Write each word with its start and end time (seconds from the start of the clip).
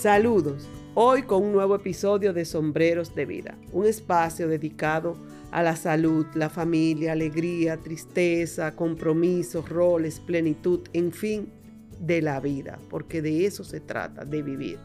Saludos, 0.00 0.68
hoy 0.94 1.24
con 1.24 1.42
un 1.42 1.50
nuevo 1.50 1.74
episodio 1.74 2.32
de 2.32 2.44
Sombreros 2.44 3.16
de 3.16 3.26
Vida, 3.26 3.58
un 3.72 3.84
espacio 3.84 4.46
dedicado 4.46 5.16
a 5.50 5.60
la 5.60 5.74
salud, 5.74 6.24
la 6.34 6.48
familia, 6.48 7.10
alegría, 7.10 7.78
tristeza, 7.78 8.76
compromisos, 8.76 9.68
roles, 9.68 10.20
plenitud, 10.20 10.82
en 10.92 11.10
fin, 11.10 11.50
de 11.98 12.22
la 12.22 12.38
vida, 12.38 12.78
porque 12.88 13.22
de 13.22 13.44
eso 13.44 13.64
se 13.64 13.80
trata, 13.80 14.24
de 14.24 14.40
vivir. 14.40 14.78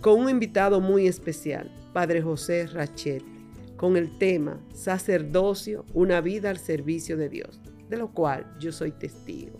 Con 0.00 0.20
un 0.20 0.30
invitado 0.30 0.80
muy 0.80 1.08
especial, 1.08 1.68
Padre 1.92 2.22
José 2.22 2.68
Rachet, 2.68 3.24
con 3.76 3.96
el 3.96 4.16
tema 4.18 4.60
Sacerdocio, 4.72 5.84
una 5.94 6.20
vida 6.20 6.50
al 6.50 6.58
servicio 6.58 7.16
de 7.16 7.28
Dios, 7.28 7.60
de 7.88 7.96
lo 7.96 8.12
cual 8.12 8.46
yo 8.60 8.70
soy 8.70 8.92
testigo. 8.92 9.58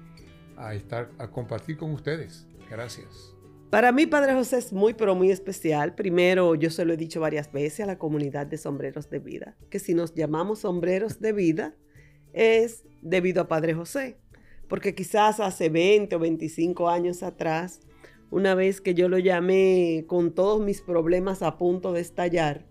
a 0.66 0.74
estar, 0.74 1.10
a 1.18 1.30
compartir 1.30 1.76
con 1.76 1.92
ustedes. 1.92 2.46
Gracias. 2.68 3.34
Para 3.70 3.92
mí, 3.92 4.06
Padre 4.06 4.34
José, 4.34 4.58
es 4.58 4.72
muy, 4.72 4.94
pero 4.94 5.14
muy 5.14 5.30
especial. 5.30 5.94
Primero, 5.94 6.56
yo 6.56 6.70
se 6.70 6.84
lo 6.84 6.92
he 6.92 6.96
dicho 6.96 7.20
varias 7.20 7.52
veces 7.52 7.80
a 7.80 7.86
la 7.86 7.98
comunidad 7.98 8.46
de 8.46 8.58
sombreros 8.58 9.08
de 9.10 9.20
vida, 9.20 9.56
que 9.70 9.78
si 9.78 9.94
nos 9.94 10.14
llamamos 10.14 10.60
sombreros 10.60 11.20
de 11.20 11.32
vida, 11.32 11.76
es 12.32 12.84
debido 13.00 13.42
a 13.42 13.48
Padre 13.48 13.74
José. 13.74 14.18
Porque 14.68 14.94
quizás 14.94 15.38
hace 15.40 15.68
20 15.68 16.16
o 16.16 16.18
25 16.18 16.88
años 16.88 17.22
atrás, 17.22 17.80
una 18.30 18.54
vez 18.54 18.80
que 18.80 18.94
yo 18.94 19.08
lo 19.08 19.18
llamé 19.18 20.04
con 20.08 20.34
todos 20.34 20.60
mis 20.60 20.80
problemas 20.82 21.42
a 21.42 21.56
punto 21.56 21.92
de 21.92 22.00
estallar, 22.00 22.66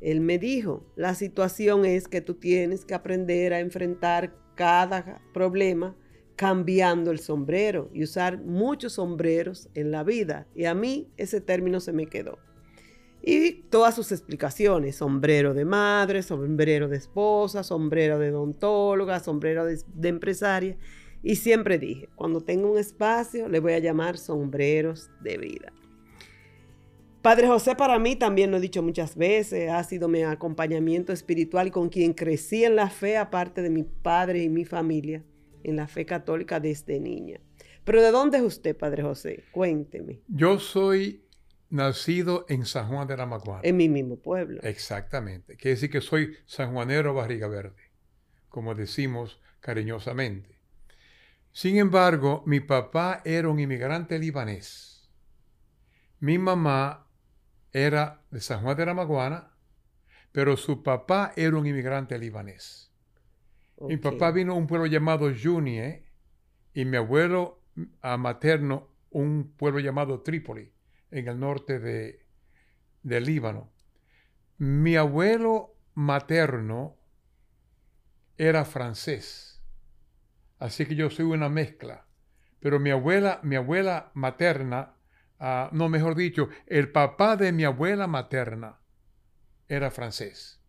él 0.00 0.20
me 0.20 0.38
dijo, 0.38 0.86
la 0.96 1.14
situación 1.14 1.84
es 1.84 2.08
que 2.08 2.20
tú 2.20 2.34
tienes 2.34 2.84
que 2.84 2.94
aprender 2.94 3.52
a 3.52 3.60
enfrentar 3.60 4.34
cada 4.54 5.22
problema 5.32 5.96
cambiando 6.40 7.10
el 7.10 7.18
sombrero 7.18 7.90
y 7.92 8.02
usar 8.02 8.38
muchos 8.38 8.94
sombreros 8.94 9.68
en 9.74 9.90
la 9.90 10.04
vida. 10.04 10.46
Y 10.54 10.64
a 10.64 10.72
mí 10.72 11.06
ese 11.18 11.42
término 11.42 11.80
se 11.80 11.92
me 11.92 12.06
quedó. 12.06 12.38
Y 13.20 13.64
todas 13.68 13.94
sus 13.94 14.10
explicaciones, 14.10 14.96
sombrero 14.96 15.52
de 15.52 15.66
madre, 15.66 16.22
sombrero 16.22 16.88
de 16.88 16.96
esposa, 16.96 17.62
sombrero 17.62 18.18
de 18.18 18.30
odontóloga, 18.30 19.20
sombrero 19.20 19.66
de, 19.66 20.08
empresaria. 20.08 20.78
Y 21.22 21.36
siempre 21.36 21.78
dije, 21.78 22.08
cuando 22.16 22.40
tenga 22.40 22.70
un 22.70 22.78
espacio, 22.78 23.46
le 23.46 23.60
voy 23.60 23.74
a 23.74 23.78
llamar 23.78 24.16
sombreros 24.16 25.10
de 25.20 25.36
vida. 25.36 25.74
Padre 27.20 27.48
José 27.48 27.76
para 27.76 27.98
mí 27.98 28.16
también 28.16 28.50
lo 28.50 28.56
he 28.56 28.60
dicho 28.60 28.82
muchas 28.82 29.14
veces, 29.14 29.68
ha 29.68 29.84
sido 29.84 30.08
mi 30.08 30.22
acompañamiento 30.22 31.12
espiritual 31.12 31.70
con 31.70 31.90
quien 31.90 32.14
crecí 32.14 32.64
en 32.64 32.76
la 32.76 32.88
fe, 32.88 33.18
aparte 33.18 33.60
de 33.60 33.68
mi 33.68 33.82
padre 33.82 34.42
y 34.42 34.48
mi 34.48 34.64
familia 34.64 35.22
en 35.64 35.76
la 35.76 35.88
fe 35.88 36.06
católica 36.06 36.60
desde 36.60 37.00
niña. 37.00 37.40
Pero 37.84 38.02
¿de 38.02 38.10
dónde 38.10 38.38
es 38.38 38.44
usted, 38.44 38.76
Padre 38.76 39.02
José? 39.02 39.44
Cuénteme. 39.52 40.20
Yo 40.28 40.58
soy 40.58 41.24
nacido 41.70 42.44
en 42.48 42.66
San 42.66 42.88
Juan 42.88 43.06
de 43.06 43.16
la 43.16 43.26
Maguana. 43.26 43.62
En 43.64 43.76
mi 43.76 43.88
mismo 43.88 44.16
pueblo. 44.16 44.60
Exactamente. 44.62 45.56
Quiere 45.56 45.76
decir 45.76 45.90
que 45.90 46.00
soy 46.00 46.36
sanjuanero 46.46 47.14
barriga 47.14 47.48
verde, 47.48 47.92
como 48.48 48.74
decimos 48.74 49.40
cariñosamente. 49.60 50.58
Sin 51.52 51.78
embargo, 51.78 52.42
mi 52.46 52.60
papá 52.60 53.22
era 53.24 53.48
un 53.48 53.58
inmigrante 53.58 54.18
libanés. 54.18 55.10
Mi 56.18 56.38
mamá 56.38 57.08
era 57.72 58.22
de 58.30 58.40
San 58.40 58.62
Juan 58.62 58.76
de 58.76 58.86
la 58.86 58.94
Maguana, 58.94 59.56
pero 60.32 60.56
su 60.56 60.82
papá 60.82 61.32
era 61.36 61.56
un 61.56 61.66
inmigrante 61.66 62.18
libanés. 62.18 62.89
Mi 63.80 63.96
papá 63.96 64.30
vino 64.30 64.52
a 64.52 64.56
un 64.56 64.66
pueblo 64.66 64.86
llamado 64.86 65.30
Junie 65.34 66.04
y 66.74 66.84
mi 66.84 66.96
abuelo 66.96 67.62
materno 68.18 68.90
un 69.10 69.54
pueblo 69.56 69.80
llamado 69.80 70.20
Trípoli, 70.22 70.72
en 71.10 71.28
el 71.28 71.40
norte 71.40 71.78
de, 71.78 72.26
Líbano. 73.02 73.72
Mi 74.58 74.96
abuelo 74.96 75.76
materno 75.94 76.98
era 78.36 78.64
francés, 78.64 79.62
así 80.58 80.86
que 80.86 80.94
yo 80.94 81.10
soy 81.10 81.24
una 81.24 81.48
mezcla. 81.48 82.06
Pero 82.60 82.78
mi 82.78 82.90
abuela, 82.90 83.40
mi 83.42 83.56
abuela 83.56 84.10
materna, 84.14 84.94
ah, 85.38 85.70
no 85.72 85.88
mejor 85.88 86.14
dicho, 86.14 86.50
el 86.66 86.92
papá 86.92 87.36
de 87.36 87.52
mi 87.52 87.64
abuela 87.64 88.06
materna 88.06 88.80
era 89.66 89.90
francés. 89.90 90.59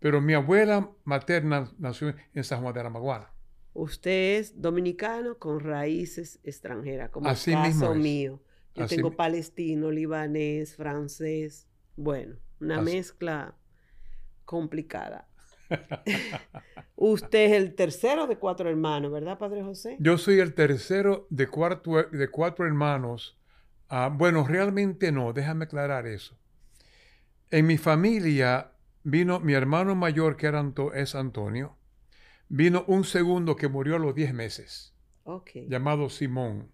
Pero 0.00 0.20
mi 0.20 0.34
abuela 0.34 0.90
materna 1.04 1.70
nació 1.78 2.14
en 2.34 2.42
San 2.42 2.62
Juan 2.62 2.74
de 2.74 2.82
la 2.82 2.90
Maguana. 2.90 3.30
Usted 3.72 4.38
es 4.38 4.60
dominicano 4.60 5.38
con 5.38 5.60
raíces 5.60 6.40
extranjeras, 6.42 7.10
como 7.10 7.28
Así 7.28 7.52
el 7.52 7.58
caso 7.58 7.94
mío. 7.94 8.42
Yo 8.74 8.86
tengo 8.86 9.12
palestino, 9.12 9.90
libanés, 9.90 10.74
francés. 10.74 11.68
Bueno, 11.96 12.36
una 12.60 12.80
mezcla 12.80 13.54
complicada. 14.44 15.28
Usted 16.96 17.46
es 17.46 17.52
el 17.52 17.74
tercero 17.74 18.26
de 18.26 18.36
cuatro 18.36 18.68
hermanos, 18.68 19.12
¿verdad, 19.12 19.38
Padre 19.38 19.62
José? 19.62 19.96
Yo 20.00 20.18
soy 20.18 20.40
el 20.40 20.54
tercero 20.54 21.26
de, 21.30 21.46
de 22.12 22.28
cuatro 22.28 22.66
hermanos. 22.66 23.38
Ah, 23.88 24.10
bueno, 24.12 24.46
realmente 24.46 25.12
no, 25.12 25.32
déjame 25.32 25.64
aclarar 25.64 26.06
eso. 26.06 26.36
En 27.50 27.66
mi 27.66 27.76
familia 27.76 28.69
vino 29.02 29.40
mi 29.40 29.54
hermano 29.54 29.94
mayor, 29.94 30.36
que 30.36 30.46
era 30.46 30.64
es 30.94 31.14
Antonio, 31.14 31.76
vino 32.48 32.84
un 32.86 33.04
segundo 33.04 33.56
que 33.56 33.68
murió 33.68 33.96
a 33.96 33.98
los 33.98 34.14
10 34.14 34.34
meses, 34.34 34.94
llamado 35.68 36.10
Simón. 36.10 36.70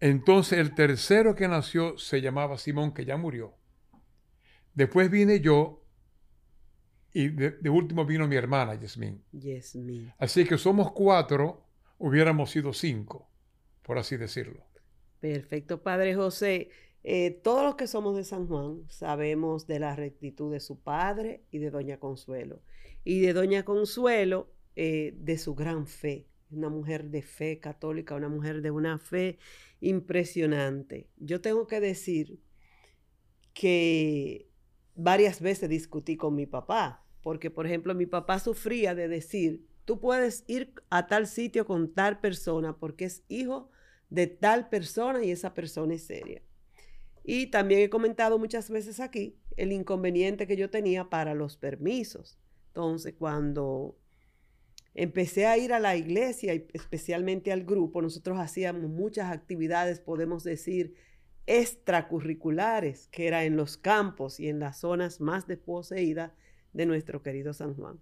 Entonces 0.00 0.58
el 0.58 0.74
tercero 0.74 1.34
que 1.34 1.48
nació 1.48 1.96
se 1.98 2.20
llamaba 2.20 2.58
Simón, 2.58 2.92
que 2.92 3.04
ya 3.04 3.16
murió. 3.16 3.54
Después 4.74 5.10
vine 5.10 5.40
yo 5.40 5.84
y 7.12 7.28
de, 7.28 7.70
último 7.70 8.04
vino 8.04 8.26
mi 8.26 8.34
hermana, 8.34 8.74
Yasmín. 8.74 9.22
Así 10.18 10.44
que 10.44 10.58
somos 10.58 10.90
cuatro, 10.92 11.64
hubiéramos 11.98 12.50
sido 12.50 12.72
cinco, 12.72 13.30
por 13.82 13.98
así 13.98 14.16
decirlo. 14.16 14.66
Perfecto, 15.20 15.82
Padre 15.82 16.16
José. 16.16 16.70
Eh, 17.06 17.38
todos 17.42 17.62
los 17.62 17.74
que 17.74 17.86
somos 17.86 18.16
de 18.16 18.24
San 18.24 18.46
Juan 18.48 18.82
sabemos 18.88 19.66
de 19.66 19.78
la 19.78 19.94
rectitud 19.94 20.50
de 20.50 20.60
su 20.60 20.80
padre 20.80 21.44
y 21.50 21.58
de 21.58 21.70
Doña 21.70 22.00
Consuelo. 22.00 22.62
Y 23.04 23.20
de 23.20 23.34
Doña 23.34 23.62
Consuelo, 23.64 24.50
eh, 24.74 25.14
de 25.18 25.36
su 25.36 25.54
gran 25.54 25.86
fe. 25.86 26.26
Una 26.50 26.70
mujer 26.70 27.10
de 27.10 27.20
fe 27.20 27.58
católica, 27.58 28.14
una 28.14 28.30
mujer 28.30 28.62
de 28.62 28.70
una 28.70 28.98
fe 28.98 29.38
impresionante. 29.80 31.10
Yo 31.18 31.42
tengo 31.42 31.66
que 31.66 31.80
decir 31.80 32.40
que 33.52 34.48
varias 34.94 35.40
veces 35.42 35.68
discutí 35.68 36.16
con 36.16 36.34
mi 36.34 36.46
papá, 36.46 37.04
porque 37.22 37.50
por 37.50 37.66
ejemplo 37.66 37.94
mi 37.94 38.06
papá 38.06 38.38
sufría 38.38 38.94
de 38.94 39.08
decir, 39.08 39.66
tú 39.84 40.00
puedes 40.00 40.44
ir 40.46 40.72
a 40.88 41.06
tal 41.06 41.26
sitio 41.26 41.66
con 41.66 41.92
tal 41.92 42.20
persona 42.20 42.76
porque 42.76 43.04
es 43.04 43.24
hijo 43.28 43.70
de 44.08 44.26
tal 44.26 44.68
persona 44.70 45.22
y 45.22 45.30
esa 45.30 45.52
persona 45.52 45.94
es 45.94 46.04
seria. 46.04 46.42
Y 47.24 47.46
también 47.46 47.80
he 47.80 47.88
comentado 47.88 48.38
muchas 48.38 48.68
veces 48.68 49.00
aquí 49.00 49.38
el 49.56 49.72
inconveniente 49.72 50.46
que 50.46 50.56
yo 50.56 50.68
tenía 50.68 51.08
para 51.08 51.34
los 51.34 51.56
permisos. 51.56 52.38
Entonces, 52.68 53.14
cuando 53.18 53.96
empecé 54.94 55.46
a 55.46 55.56
ir 55.56 55.72
a 55.72 55.80
la 55.80 55.96
iglesia, 55.96 56.54
y 56.54 56.68
especialmente 56.74 57.50
al 57.50 57.64
grupo, 57.64 58.02
nosotros 58.02 58.38
hacíamos 58.38 58.90
muchas 58.90 59.32
actividades, 59.32 60.00
podemos 60.00 60.44
decir, 60.44 60.94
extracurriculares, 61.46 63.08
que 63.08 63.26
era 63.26 63.44
en 63.44 63.56
los 63.56 63.78
campos 63.78 64.38
y 64.38 64.48
en 64.48 64.60
las 64.60 64.80
zonas 64.80 65.20
más 65.20 65.46
desposeídas 65.46 66.32
de 66.72 66.86
nuestro 66.86 67.22
querido 67.22 67.54
San 67.54 67.74
Juan. 67.74 68.00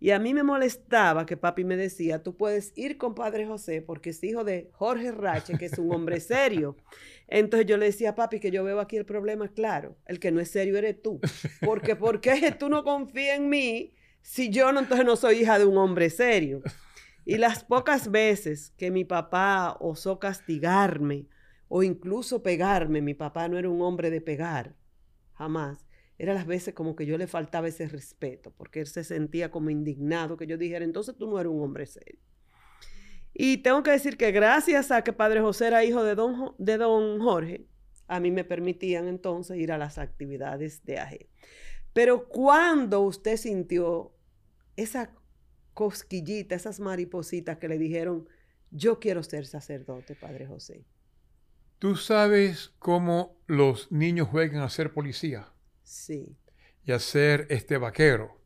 Y 0.00 0.10
a 0.10 0.18
mí 0.18 0.32
me 0.32 0.44
molestaba 0.44 1.26
que 1.26 1.36
papi 1.36 1.64
me 1.64 1.76
decía, 1.76 2.22
tú 2.22 2.36
puedes 2.36 2.72
ir 2.76 2.98
con 2.98 3.14
Padre 3.14 3.46
José 3.46 3.82
porque 3.82 4.10
es 4.10 4.22
hijo 4.22 4.44
de 4.44 4.70
Jorge 4.72 5.10
Rache, 5.10 5.58
que 5.58 5.66
es 5.66 5.78
un 5.78 5.92
hombre 5.92 6.20
serio. 6.20 6.76
Entonces 7.26 7.66
yo 7.66 7.76
le 7.76 7.86
decía, 7.86 8.14
papi, 8.14 8.38
que 8.38 8.50
yo 8.50 8.62
veo 8.62 8.80
aquí 8.80 8.96
el 8.96 9.04
problema 9.04 9.48
claro. 9.48 9.96
El 10.06 10.20
que 10.20 10.30
no 10.30 10.40
es 10.40 10.50
serio 10.50 10.76
eres 10.76 11.02
tú. 11.02 11.20
Porque 11.64 11.96
¿por 11.96 12.20
qué 12.20 12.54
tú 12.58 12.68
no 12.68 12.84
confías 12.84 13.38
en 13.38 13.48
mí 13.48 13.94
si 14.22 14.50
yo 14.50 14.72
no, 14.72 14.80
entonces 14.80 15.04
no 15.04 15.16
soy 15.16 15.40
hija 15.40 15.58
de 15.58 15.64
un 15.64 15.76
hombre 15.76 16.10
serio? 16.10 16.62
Y 17.24 17.36
las 17.36 17.64
pocas 17.64 18.10
veces 18.10 18.72
que 18.76 18.90
mi 18.90 19.04
papá 19.04 19.76
osó 19.80 20.18
castigarme 20.18 21.26
o 21.68 21.82
incluso 21.82 22.42
pegarme, 22.42 23.02
mi 23.02 23.14
papá 23.14 23.48
no 23.48 23.58
era 23.58 23.68
un 23.68 23.82
hombre 23.82 24.10
de 24.10 24.20
pegar, 24.20 24.74
jamás. 25.34 25.87
Eran 26.18 26.34
las 26.34 26.46
veces 26.46 26.74
como 26.74 26.96
que 26.96 27.06
yo 27.06 27.16
le 27.16 27.26
faltaba 27.26 27.68
ese 27.68 27.86
respeto, 27.88 28.50
porque 28.50 28.80
él 28.80 28.86
se 28.86 29.04
sentía 29.04 29.50
como 29.50 29.70
indignado 29.70 30.36
que 30.36 30.46
yo 30.46 30.58
dijera, 30.58 30.84
entonces 30.84 31.16
tú 31.16 31.28
no 31.28 31.38
eres 31.38 31.52
un 31.52 31.62
hombre 31.62 31.86
serio. 31.86 32.18
Y 33.32 33.58
tengo 33.58 33.82
que 33.84 33.92
decir 33.92 34.16
que 34.16 34.32
gracias 34.32 34.90
a 34.90 35.02
que 35.02 35.12
Padre 35.12 35.40
José 35.40 35.68
era 35.68 35.84
hijo 35.84 36.02
de 36.02 36.16
don, 36.16 36.54
de 36.58 36.76
don 36.76 37.20
Jorge, 37.20 37.66
a 38.08 38.18
mí 38.18 38.30
me 38.32 38.42
permitían 38.42 39.06
entonces 39.06 39.58
ir 39.58 39.70
a 39.70 39.78
las 39.78 39.98
actividades 39.98 40.84
de 40.84 40.98
AG. 40.98 41.26
Pero 41.92 42.26
cuando 42.28 43.00
usted 43.02 43.36
sintió 43.36 44.12
esa 44.76 45.12
cosquillita, 45.74 46.56
esas 46.56 46.80
maripositas 46.80 47.58
que 47.58 47.68
le 47.68 47.78
dijeron, 47.78 48.28
yo 48.70 48.98
quiero 48.98 49.22
ser 49.22 49.46
sacerdote, 49.46 50.16
Padre 50.16 50.46
José. 50.46 50.84
¿Tú 51.78 51.94
sabes 51.94 52.72
cómo 52.80 53.36
los 53.46 53.92
niños 53.92 54.28
juegan 54.28 54.62
a 54.62 54.68
ser 54.68 54.92
policía? 54.92 55.52
Sí. 55.88 56.36
Y 56.84 56.92
a 56.92 56.98
ser 56.98 57.46
este 57.50 57.78
vaquero. 57.78 58.38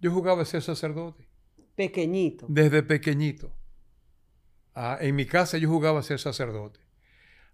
Yo 0.00 0.10
jugaba 0.10 0.42
a 0.42 0.44
ser 0.44 0.62
sacerdote. 0.62 1.26
Pequeñito. 1.74 2.46
Desde 2.48 2.82
pequeñito. 2.82 3.52
Ah, 4.74 4.98
en 5.00 5.16
mi 5.16 5.26
casa 5.26 5.58
yo 5.58 5.68
jugaba 5.68 6.00
a 6.00 6.02
ser 6.02 6.18
sacerdote. 6.18 6.80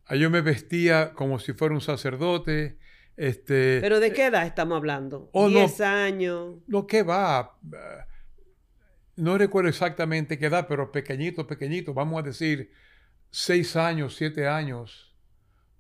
Ah, 0.06 0.17
yo 0.17 0.31
me 0.31 0.41
vestía 0.41 1.12
como 1.15 1.38
si 1.38 1.53
fuera 1.53 1.75
un 1.75 1.81
sacerdote. 1.81 2.79
Este, 3.17 3.81
¿Pero 3.81 4.00
de 4.00 4.12
qué 4.12 4.27
edad 4.27 4.47
estamos 4.47 4.77
hablando? 4.77 5.31
Oh, 5.32 5.49
¿Diez 5.49 5.81
años? 5.81 6.56
Lo 6.67 6.87
que 6.87 7.03
va 7.03 7.59
no 9.21 9.37
recuerdo 9.37 9.69
exactamente 9.69 10.38
qué 10.38 10.47
edad, 10.47 10.67
pero 10.67 10.91
pequeñito, 10.91 11.47
pequeñito, 11.47 11.93
vamos 11.93 12.19
a 12.19 12.23
decir 12.23 12.73
seis 13.31 13.77
años, 13.77 14.17
siete 14.17 14.49
años, 14.49 15.15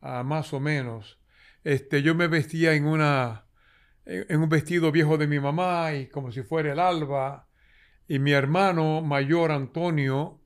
uh, 0.02 0.22
más 0.22 0.52
o 0.52 0.60
menos. 0.60 1.18
Este, 1.64 2.02
yo 2.02 2.14
me 2.14 2.26
vestía 2.26 2.74
en 2.74 2.86
una, 2.86 3.46
en 4.04 4.40
un 4.40 4.48
vestido 4.48 4.92
viejo 4.92 5.18
de 5.18 5.26
mi 5.26 5.40
mamá 5.40 5.94
y 5.94 6.08
como 6.08 6.32
si 6.32 6.42
fuera 6.42 6.72
el 6.72 6.78
alba. 6.78 7.48
Y 8.08 8.18
mi 8.18 8.32
hermano 8.32 9.02
mayor 9.02 9.52
Antonio, 9.52 10.40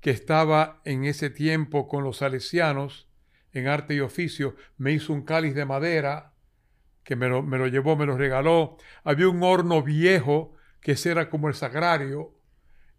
que 0.00 0.10
estaba 0.10 0.80
en 0.84 1.04
ese 1.04 1.30
tiempo 1.30 1.88
con 1.88 2.04
los 2.04 2.18
salesianos 2.18 3.08
en 3.52 3.66
arte 3.66 3.94
y 3.94 4.00
oficio, 4.00 4.56
me 4.76 4.92
hizo 4.92 5.12
un 5.12 5.22
cáliz 5.22 5.54
de 5.54 5.64
madera 5.64 6.34
que 7.02 7.16
me 7.16 7.28
lo, 7.28 7.42
me 7.42 7.56
lo 7.56 7.66
llevó, 7.66 7.96
me 7.96 8.04
lo 8.04 8.18
regaló. 8.18 8.76
Había 9.04 9.28
un 9.28 9.42
horno 9.42 9.82
viejo 9.82 10.54
que 10.80 10.96
era 11.04 11.28
como 11.30 11.48
el 11.48 11.54
sagrario, 11.54 12.34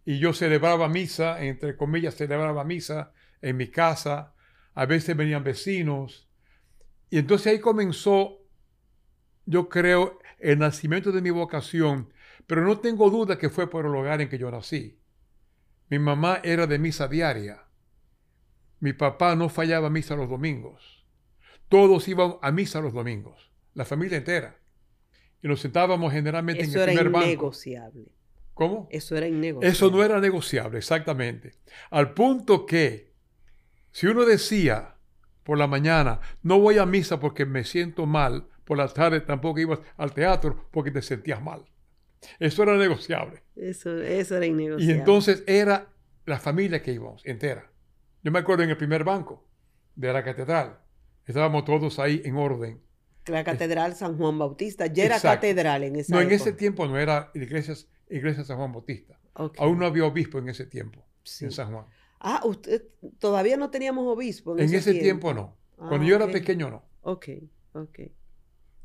y 0.04 0.18
yo 0.18 0.32
celebraba 0.32 0.88
misa, 0.88 1.42
entre 1.42 1.76
comillas, 1.76 2.14
celebraba 2.16 2.64
misa 2.64 3.12
en 3.42 3.56
mi 3.56 3.68
casa, 3.68 4.34
a 4.74 4.86
veces 4.86 5.16
venían 5.16 5.44
vecinos, 5.44 6.29
y 7.10 7.18
entonces 7.18 7.48
ahí 7.48 7.58
comenzó, 7.58 8.38
yo 9.44 9.68
creo, 9.68 10.20
el 10.38 10.60
nacimiento 10.60 11.10
de 11.10 11.20
mi 11.20 11.30
vocación, 11.30 12.12
pero 12.46 12.64
no 12.64 12.78
tengo 12.78 13.10
duda 13.10 13.36
que 13.36 13.50
fue 13.50 13.68
por 13.68 13.84
el 13.84 13.94
hogar 13.94 14.20
en 14.20 14.28
que 14.28 14.38
yo 14.38 14.50
nací. 14.50 15.00
Mi 15.88 15.98
mamá 15.98 16.40
era 16.44 16.68
de 16.68 16.78
misa 16.78 17.08
diaria. 17.08 17.64
Mi 18.78 18.92
papá 18.92 19.34
no 19.34 19.48
fallaba 19.48 19.90
misa 19.90 20.14
los 20.14 20.30
domingos. 20.30 21.04
Todos 21.68 22.06
iban 22.08 22.36
a 22.42 22.52
misa 22.52 22.80
los 22.80 22.92
domingos, 22.92 23.52
la 23.74 23.84
familia 23.84 24.18
entera. 24.18 24.60
Y 25.42 25.48
nos 25.48 25.60
sentábamos 25.60 26.12
generalmente 26.12 26.62
en 26.62 26.70
el 26.70 26.84
primer 26.84 27.06
era 27.06 27.10
banco. 27.10 27.26
innegociable. 27.26 28.12
¿Cómo? 28.54 28.88
Eso 28.90 29.16
era 29.16 29.26
innegociable. 29.26 29.68
Eso 29.68 29.90
no 29.90 30.04
era 30.04 30.20
negociable, 30.20 30.78
exactamente. 30.78 31.54
Al 31.90 32.14
punto 32.14 32.66
que, 32.66 33.14
si 33.90 34.06
uno 34.06 34.24
decía 34.24 34.96
por 35.50 35.58
la 35.58 35.66
mañana, 35.66 36.20
no 36.44 36.60
voy 36.60 36.78
a 36.78 36.86
misa 36.86 37.18
porque 37.18 37.44
me 37.44 37.64
siento 37.64 38.06
mal, 38.06 38.46
por 38.64 38.78
la 38.78 38.86
tarde 38.86 39.20
tampoco 39.20 39.58
ibas 39.58 39.80
al 39.96 40.12
teatro 40.14 40.68
porque 40.70 40.92
te 40.92 41.02
sentías 41.02 41.42
mal. 41.42 41.64
Eso 42.38 42.62
era 42.62 42.76
negociable. 42.76 43.42
Eso, 43.56 44.00
eso 44.00 44.36
era 44.36 44.46
innegociable. 44.46 44.94
Y 44.94 44.96
entonces 44.96 45.42
era 45.48 45.88
la 46.24 46.38
familia 46.38 46.80
que 46.80 46.92
íbamos, 46.92 47.26
entera. 47.26 47.68
Yo 48.22 48.30
me 48.30 48.38
acuerdo 48.38 48.62
en 48.62 48.70
el 48.70 48.76
primer 48.76 49.02
banco 49.02 49.44
de 49.96 50.12
la 50.12 50.22
catedral. 50.22 50.78
Estábamos 51.26 51.64
todos 51.64 51.98
ahí 51.98 52.22
en 52.24 52.36
orden. 52.36 52.80
La 53.26 53.42
catedral 53.42 53.96
San 53.96 54.16
Juan 54.18 54.38
Bautista. 54.38 54.86
Ya 54.86 55.06
era 55.06 55.16
Exacto. 55.16 55.40
catedral 55.48 55.82
en 55.82 55.96
esa 55.96 56.14
No, 56.14 56.20
en 56.20 56.30
ese 56.30 56.52
tiempo 56.52 56.86
no 56.86 56.96
era 56.96 57.32
iglesia, 57.34 57.74
iglesia 58.08 58.44
San 58.44 58.56
Juan 58.56 58.70
Bautista. 58.70 59.18
Aún 59.34 59.80
no 59.80 59.86
había 59.86 60.04
obispo 60.04 60.38
en 60.38 60.48
ese 60.48 60.66
tiempo 60.66 61.04
Sí. 61.24 61.46
en 61.46 61.50
San 61.50 61.72
Juan. 61.72 61.86
Ah, 62.20 62.42
usted 62.44 62.84
todavía 63.18 63.56
no 63.56 63.70
teníamos 63.70 64.06
obispo 64.06 64.56
en, 64.56 64.68
En 64.68 64.74
ese 64.74 64.94
tiempo 64.94 65.32
no. 65.32 65.56
Ah, 65.78 65.86
Cuando 65.88 66.06
yo 66.06 66.16
era 66.16 66.26
pequeño 66.28 66.70
no. 66.70 66.84
Ok, 67.02 67.28
ok. 67.72 67.98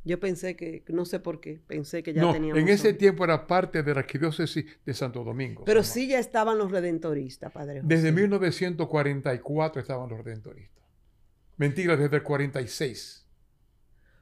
Yo 0.06 0.20
pensé 0.20 0.56
que, 0.56 0.84
no 0.90 1.04
sé 1.04 1.20
por 1.20 1.40
qué, 1.40 1.60
pensé 1.66 2.04
que 2.04 2.14
ya 2.14 2.22
No, 2.22 2.32
teníamos. 2.32 2.62
en 2.62 2.70
ese 2.70 2.90
obispo. 2.90 3.00
tiempo 3.00 3.24
era 3.24 3.48
parte 3.48 3.82
de 3.82 3.94
la 3.94 4.02
arquidiócesis 4.02 4.64
de 4.86 4.94
Santo 4.94 5.24
Domingo. 5.24 5.66
Pero 5.66 5.84
sí 5.84 6.08
ya 6.08 6.20
estaban 6.20 6.60
los 6.60 6.72
redentoristas, 6.72 7.52
Padre 7.52 7.82
José. 7.82 7.88
Desde 7.96 8.12
1944 8.12 9.82
estaban 9.82 10.08
los 10.10 10.24
redentoristas. 10.24 10.84
Mentira, 11.58 11.98
desde 11.98 12.18
el 12.18 12.24
46 12.24 13.26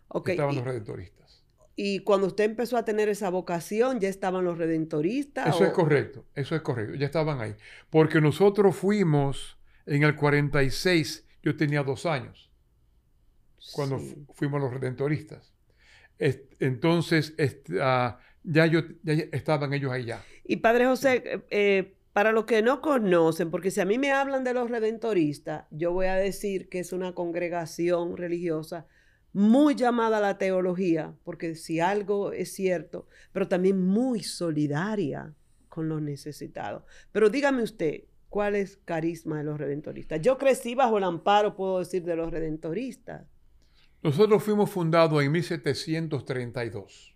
Ok, 0.08 0.30
estaban 0.30 0.54
y, 0.54 0.58
los 0.58 0.66
redentoristas. 0.66 1.43
Y 1.76 2.00
cuando 2.00 2.28
usted 2.28 2.44
empezó 2.46 2.78
a 2.78 2.86
tener 2.86 3.10
esa 3.10 3.30
vocación, 3.30 4.00
¿ya 4.00 4.10
estaban 4.10 4.46
los 4.46 4.58
redentoristas? 4.58 5.48
Eso 5.48 5.64
o- 5.64 5.68
es 5.68 5.74
correcto, 5.74 6.26
eso 6.36 6.56
es 6.56 6.62
correcto. 6.62 6.96
Ya 6.96 7.06
estaban 7.08 7.42
ahí. 7.42 7.56
Porque 7.90 8.22
nosotros 8.22 8.76
fuimos 8.76 9.58
en 9.86 10.04
el 10.04 10.16
46, 10.16 11.26
yo 11.42 11.56
tenía 11.56 11.84
dos 11.84 12.06
años, 12.06 12.50
cuando 13.74 14.00
Sí. 14.00 14.26
fuimos 14.34 14.62
los 14.62 14.74
redentoristas. 14.74 15.54
Est- 16.20 16.54
entonces, 16.62 17.34
est- 17.38 17.70
ah, 17.82 18.20
ya, 18.44 18.66
yo, 18.68 18.82
ya 19.04 19.14
estaban 19.32 19.74
ellos 19.74 19.92
ahí 19.92 20.06
ya. 20.06 20.24
Y 20.44 20.58
Padre 20.58 20.86
José, 20.86 21.24
eh, 21.26 21.42
eh, 21.50 21.94
para 22.14 22.32
los 22.32 22.46
que 22.46 22.62
no 22.62 22.82
conocen, 22.82 23.50
porque 23.50 23.72
si 23.72 23.82
a 23.82 23.86
mí 23.86 23.98
me 23.98 24.12
hablan 24.12 24.44
de 24.44 24.54
los 24.54 24.70
redentoristas, 24.70 25.66
yo 25.72 25.92
voy 25.92 26.06
a 26.06 26.16
decir 26.16 26.70
que 26.70 26.80
es 26.80 26.94
una 26.94 27.14
congregación 27.16 28.16
religiosa 28.18 28.86
muy 29.34 29.76
llamada 29.76 30.20
a 30.20 30.22
la 30.22 30.38
teología, 30.38 31.14
porque 31.24 31.56
si 31.56 31.80
algo 31.80 32.32
es 32.32 32.54
cierto, 32.54 33.08
pero 33.32 33.48
también 33.48 33.82
muy 33.82 34.24
solidaria 34.24 35.34
con 35.70 35.90
los 35.90 36.02
necesitados. 36.02 36.84
Pero 37.12 37.30
dígame 37.30 37.64
usted, 37.64 38.04
¿cuál 38.30 38.56
es 38.56 38.78
carisma 38.86 39.40
de 39.40 39.44
los 39.44 39.58
redentoristas? 39.58 40.22
Yo 40.22 40.38
crecí 40.38 40.76
bajo 40.76 41.00
el 41.00 41.04
amparo, 41.04 41.56
puedo 41.56 41.80
decir, 41.80 42.04
de 42.04 42.16
los 42.16 42.32
redentoristas. 42.32 43.26
Nosotros 44.04 44.44
fuimos 44.44 44.70
fundados 44.70 45.24
en 45.24 45.32
1732 45.32 47.14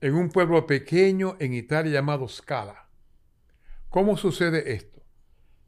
en 0.00 0.14
un 0.14 0.30
pueblo 0.30 0.66
pequeño 0.66 1.36
en 1.40 1.52
Italia 1.52 1.92
llamado 1.92 2.26
Scala. 2.26 2.88
¿Cómo 3.88 4.16
sucede 4.16 4.72
esto? 4.72 4.99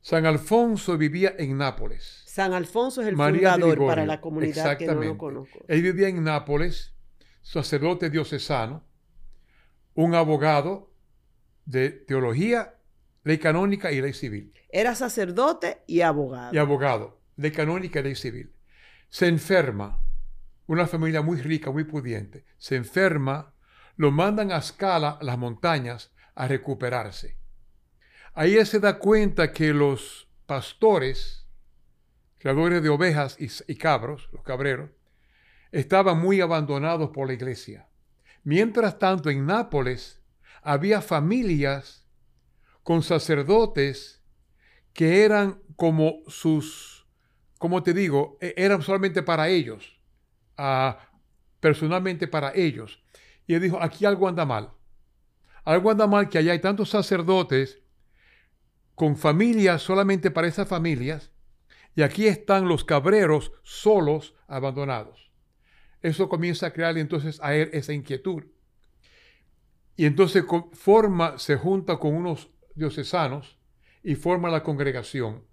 San 0.02 0.26
Alfonso 0.26 0.98
vivía 0.98 1.36
en 1.38 1.56
Nápoles. 1.56 2.24
San 2.26 2.52
Alfonso 2.52 3.02
es 3.02 3.06
el 3.06 3.16
María 3.16 3.52
fundador 3.52 3.86
para 3.86 4.04
la 4.04 4.20
comunidad 4.20 4.76
que 4.76 4.86
no 4.88 4.94
lo 4.94 5.16
conozco. 5.16 5.64
Él 5.68 5.80
vivía 5.80 6.08
en 6.08 6.24
Nápoles, 6.24 6.92
sacerdote 7.40 8.10
diocesano, 8.10 8.84
un 9.94 10.16
abogado 10.16 10.92
de 11.66 11.90
teología, 11.90 12.80
ley 13.22 13.38
canónica 13.38 13.92
y 13.92 14.00
ley 14.00 14.12
civil. 14.12 14.52
Era 14.70 14.96
sacerdote 14.96 15.82
y 15.86 16.00
abogado. 16.00 16.52
Y 16.52 16.58
abogado, 16.58 17.20
ley 17.36 17.52
canónica 17.52 18.00
y 18.00 18.02
ley 18.02 18.16
civil. 18.16 18.52
Se 19.08 19.28
enferma, 19.28 20.02
una 20.66 20.88
familia 20.88 21.22
muy 21.22 21.40
rica, 21.40 21.70
muy 21.70 21.84
pudiente, 21.84 22.44
se 22.58 22.74
enferma, 22.74 23.54
lo 23.94 24.10
mandan 24.10 24.50
a 24.50 24.60
Scala, 24.62 25.18
a 25.20 25.22
las 25.22 25.38
montañas, 25.38 26.12
a 26.34 26.48
recuperarse. 26.48 27.41
Ahí 28.34 28.56
él 28.56 28.66
se 28.66 28.80
da 28.80 28.98
cuenta 28.98 29.52
que 29.52 29.74
los 29.74 30.28
pastores, 30.46 31.46
creadores 32.38 32.82
de 32.82 32.88
ovejas 32.88 33.36
y, 33.38 33.74
cabros, 33.76 34.28
los 34.32 34.42
cabreros, 34.42 34.90
estaban 35.70 36.18
muy 36.18 36.40
abandonados 36.40 37.10
por 37.10 37.26
la 37.26 37.34
iglesia. 37.34 37.88
Mientras 38.42 38.98
tanto, 38.98 39.28
en 39.30 39.46
Nápoles 39.46 40.22
había 40.62 41.00
familias 41.00 42.06
con 42.82 43.02
sacerdotes 43.02 44.22
que 44.92 45.24
eran 45.24 45.62
como 45.76 46.20
sus, 46.26 47.06
como 47.58 47.82
te 47.82 47.92
digo, 47.92 48.38
e- 48.40 48.54
eran 48.56 48.82
solamente 48.82 49.22
para 49.22 49.48
ellos, 49.48 50.00
ah, 50.56 51.10
personalmente 51.60 52.26
para 52.26 52.52
ellos. 52.54 53.02
Y 53.46 53.54
él 53.54 53.62
dijo, 53.62 53.80
aquí 53.80 54.04
algo 54.04 54.26
anda 54.26 54.44
mal. 54.44 54.72
Algo 55.64 55.90
anda 55.90 56.06
mal 56.06 56.28
que 56.28 56.38
allá 56.38 56.52
hay 56.52 56.60
tantos 56.60 56.90
sacerdotes 56.90 57.82
con 58.94 59.16
familias 59.16 59.82
solamente 59.82 60.30
para 60.30 60.48
esas 60.48 60.68
familias, 60.68 61.30
y 61.94 62.02
aquí 62.02 62.26
están 62.26 62.68
los 62.68 62.84
cabreros 62.84 63.52
solos, 63.62 64.34
abandonados. 64.46 65.30
Eso 66.00 66.28
comienza 66.28 66.66
a 66.66 66.72
crearle 66.72 67.00
entonces 67.00 67.38
a 67.42 67.54
él 67.54 67.70
esa 67.72 67.92
inquietud. 67.92 68.44
Y 69.96 70.06
entonces 70.06 70.44
forma, 70.72 71.38
se 71.38 71.56
junta 71.56 71.98
con 71.98 72.14
unos 72.14 72.50
diocesanos 72.74 73.58
y 74.02 74.14
forma 74.14 74.50
la 74.50 74.62
congregación. 74.62 75.44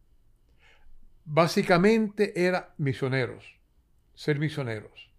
Básicamente 1.25 2.45
era 2.45 2.73
misioneros, 2.77 3.59
ser 4.15 4.39
misioneros, 4.39 5.11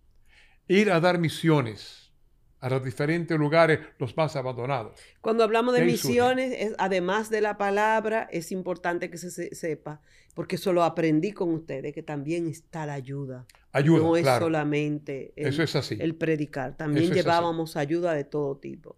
ir 0.67 0.91
a 0.91 1.01
dar 1.01 1.19
misiones 1.19 2.00
a 2.61 2.69
los 2.69 2.85
diferentes 2.85 3.39
lugares, 3.39 3.81
los 3.99 4.17
más 4.17 4.37
abandonados. 4.37 5.01
Cuando 5.21 5.45
hablamos 5.45 5.75
de 5.75 5.85
misiones, 5.85 6.55
es, 6.57 6.75
además 6.79 7.31
de 7.31 7.41
la 7.41 7.57
palabra, 7.57 8.29
es 8.31 8.53
importante 8.53 9.11
que 9.11 9.17
se, 9.17 9.55
sepa, 9.55 10.03
porque 10.35 10.57
eso 10.57 10.73
lo 10.73 10.85
aprendí 10.85 11.33
con 11.33 11.51
ustedes, 11.55 11.95
que 11.95 12.03
también 12.03 12.47
está 12.47 12.87
la 12.87 12.95
ayuda. 12.95 13.47
Ayuda, 13.73 14.03
No 14.03 14.17
es 14.17 14.27
solamente 14.27 15.33
el, 15.37 15.49
eso 15.49 15.63
es 15.63 15.75
así. 15.77 15.97
el 16.01 16.15
predicar, 16.15 16.77
también 16.77 17.13
llevábamos 17.13 17.77
ayuda 17.77 18.13
de 18.15 18.25
todo 18.25 18.57
tipo. 18.59 18.97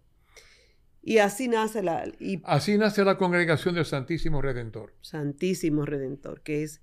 Y 1.05 1.17
así 1.17 1.49
nace 1.49 1.83
la... 1.83 2.05
Y, 2.19 2.41
así 2.45 2.77
nace 2.77 3.03
la 3.03 3.17
congregación 3.17 3.75
del 3.75 3.85
Santísimo 3.85 4.41
Redentor. 4.41 4.93
Santísimo 5.01 5.85
Redentor, 5.85 6.41
que 6.41 6.63
es 6.63 6.81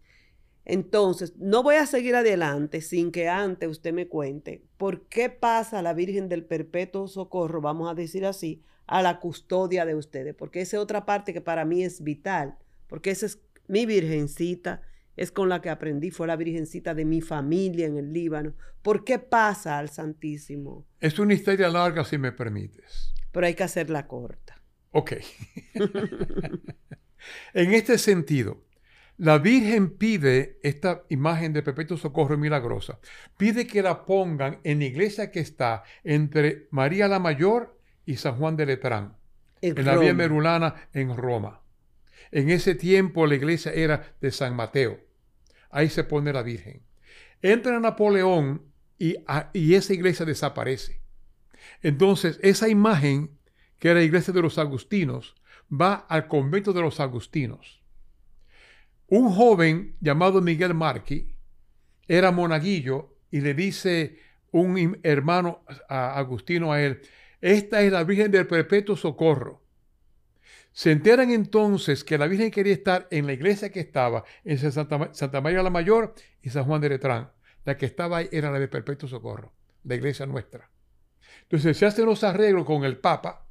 entonces, 0.64 1.36
no 1.36 1.62
voy 1.62 1.76
a 1.76 1.86
seguir 1.86 2.14
adelante 2.14 2.80
sin 2.80 3.12
que 3.12 3.28
antes 3.28 3.68
usted 3.68 3.92
me 3.92 4.08
cuente 4.08 4.62
por 4.76 5.06
qué 5.08 5.30
pasa 5.30 5.82
la 5.82 5.94
Virgen 5.94 6.28
del 6.28 6.44
Perpetuo 6.44 7.08
Socorro, 7.08 7.60
vamos 7.60 7.90
a 7.90 7.94
decir 7.94 8.26
así, 8.26 8.62
a 8.86 9.02
la 9.02 9.20
custodia 9.20 9.86
de 9.86 9.94
ustedes, 9.94 10.34
porque 10.34 10.60
esa 10.60 10.76
es 10.76 10.82
otra 10.82 11.06
parte 11.06 11.32
que 11.32 11.40
para 11.40 11.64
mí 11.64 11.82
es 11.82 12.02
vital, 12.02 12.56
porque 12.88 13.10
esa 13.10 13.26
es 13.26 13.40
mi 13.68 13.86
virgencita, 13.86 14.82
es 15.16 15.30
con 15.32 15.48
la 15.48 15.60
que 15.60 15.70
aprendí, 15.70 16.10
fue 16.10 16.26
la 16.26 16.36
virgencita 16.36 16.94
de 16.94 17.04
mi 17.04 17.20
familia 17.20 17.86
en 17.86 17.96
el 17.96 18.12
Líbano. 18.12 18.54
¿Por 18.82 19.04
qué 19.04 19.18
pasa 19.18 19.78
al 19.78 19.90
Santísimo? 19.90 20.86
Es 20.98 21.18
una 21.18 21.34
historia 21.34 21.68
larga, 21.68 22.04
si 22.04 22.18
me 22.18 22.32
permites. 22.32 23.12
Pero 23.30 23.46
hay 23.46 23.54
que 23.54 23.62
hacerla 23.62 24.06
corta. 24.06 24.60
Ok. 24.92 25.12
en 27.54 27.74
este 27.74 27.98
sentido, 27.98 28.64
la 29.20 29.36
Virgen 29.36 29.98
pide 29.98 30.58
esta 30.62 31.04
imagen 31.10 31.52
de 31.52 31.62
Perpetuo 31.62 31.98
Socorro 31.98 32.38
Milagrosa, 32.38 33.00
pide 33.36 33.66
que 33.66 33.82
la 33.82 34.06
pongan 34.06 34.60
en 34.64 34.78
la 34.78 34.86
iglesia 34.86 35.30
que 35.30 35.40
está 35.40 35.84
entre 36.04 36.68
María 36.70 37.06
la 37.06 37.18
Mayor 37.18 37.78
y 38.06 38.16
San 38.16 38.36
Juan 38.36 38.56
de 38.56 38.64
Letrán, 38.64 39.18
en, 39.60 39.84
la 39.84 39.98
Vía 39.98 40.14
Merulana 40.14 40.88
en 40.94 41.14
Roma. 41.14 41.60
En 42.30 42.48
ese 42.48 42.74
tiempo 42.74 43.26
la 43.26 43.34
iglesia 43.34 43.72
era 43.74 44.14
de 44.22 44.30
San 44.30 44.56
Mateo. 44.56 44.98
Ahí 45.68 45.90
se 45.90 46.02
pone 46.02 46.32
la 46.32 46.42
Virgen. 46.42 46.82
Entra 47.42 47.78
Napoleón 47.78 48.72
y, 48.98 49.16
y 49.52 49.74
esa 49.74 49.92
iglesia 49.92 50.24
desaparece. 50.24 51.02
Entonces, 51.82 52.40
esa 52.42 52.70
imagen, 52.70 53.38
que 53.78 53.90
era 53.90 54.00
la 54.00 54.06
iglesia 54.06 54.32
de 54.32 54.40
los 54.40 54.56
agustinos, 54.56 55.34
va 55.70 56.06
al 56.08 56.26
convento 56.26 56.72
de 56.72 56.80
los 56.80 57.00
agustinos 57.00 57.79
un 59.10 59.30
joven 59.30 59.96
llamado 60.00 60.40
Miguel 60.40 60.72
Marqui 60.72 61.34
era 62.08 62.30
monaguillo 62.30 63.16
y 63.30 63.40
le 63.40 63.54
dice 63.54 64.18
un 64.52 64.98
hermano 65.02 65.64
agustino 65.88 66.72
a 66.72 66.82
él, 66.82 67.00
esta 67.40 67.82
es 67.82 67.92
la 67.92 68.04
Virgen 68.04 68.30
del 68.30 68.46
Perpetuo 68.46 68.96
Socorro. 68.96 69.62
Se 70.72 70.92
enteran 70.92 71.30
entonces 71.30 72.04
que 72.04 72.18
la 72.18 72.28
Virgen 72.28 72.50
quería 72.50 72.72
estar 72.72 73.08
en 73.10 73.26
la 73.26 73.32
iglesia 73.32 73.70
que 73.70 73.80
estaba, 73.80 74.24
en 74.44 74.58
Santa, 74.58 75.40
María 75.40 75.62
la 75.62 75.70
Mayor 75.70 76.14
y 76.42 76.50
San 76.50 76.64
Juan 76.64 76.80
de 76.80 76.90
Letrán. 76.90 77.30
La 77.64 77.76
que 77.76 77.86
estaba 77.86 78.18
ahí 78.18 78.28
era 78.32 78.50
la 78.50 78.58
de 78.58 78.68
Perpetuo 78.68 79.08
Socorro, 79.08 79.52
la 79.84 79.96
iglesia 79.96 80.24
nuestra. 80.26 80.70
Entonces 81.42 81.76
se 81.76 81.86
hacen 81.86 82.06
los 82.06 82.22
arreglos 82.22 82.64
con 82.64 82.84
el 82.84 82.98
Papa 82.98 83.46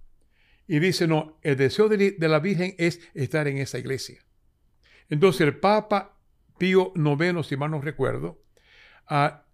y 0.68 0.80
dice, 0.80 1.08
no, 1.08 1.38
el 1.42 1.58
deseo 1.58 1.90
de 1.90 2.16
la 2.20 2.40
Virgen 2.40 2.76
es 2.78 3.02
estar 3.14 3.48
en 3.48 3.58
esa 3.58 3.78
iglesia. 3.78 4.24
Entonces 5.10 5.42
el 5.42 5.58
Papa 5.58 6.18
Pío 6.58 6.94
IX, 6.96 7.46
si 7.46 7.58
mal 7.58 7.72
no 7.72 7.82
recuerdo, 7.82 8.42
ah, 9.08 9.46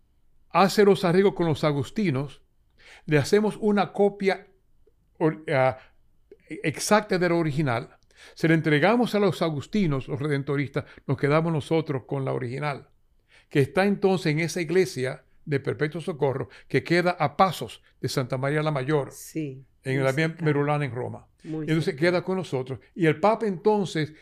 hace 0.49 0.83
los 0.83 1.03
arreglos 1.05 1.33
con 1.33 1.47
los 1.47 1.63
agustinos, 1.63 2.41
le 3.05 3.17
hacemos 3.17 3.57
una 3.59 3.93
copia 3.93 4.47
ah, 5.47 5.77
exacta 6.49 7.17
de 7.17 7.29
la 7.29 7.35
original, 7.35 7.97
se 8.33 8.47
la 8.47 8.53
entregamos 8.53 9.15
a 9.15 9.19
los 9.19 9.41
agustinos, 9.41 10.07
los 10.07 10.19
redentoristas, 10.19 10.85
nos 11.05 11.17
quedamos 11.17 11.53
nosotros 11.53 12.03
con 12.05 12.25
la 12.25 12.33
original, 12.33 12.89
que 13.49 13.59
está 13.61 13.85
entonces 13.85 14.31
en 14.31 14.39
esa 14.39 14.61
iglesia 14.61 15.23
de 15.45 15.59
Perpetuo 15.59 16.01
Socorro, 16.01 16.49
que 16.67 16.83
queda 16.83 17.11
a 17.11 17.37
pasos 17.37 17.83
de 18.01 18.09
Santa 18.09 18.37
María 18.37 18.63
la 18.63 18.71
Mayor, 18.71 19.11
en 19.83 20.03
la 20.03 20.11
Merulana 20.41 20.85
en 20.85 20.91
Roma. 20.91 21.27
entonces 21.43 21.95
queda 21.95 22.23
con 22.23 22.37
nosotros. 22.37 22.79
Y 22.95 23.05
el 23.05 23.19
Papa 23.19 23.45
entonces 23.45 24.13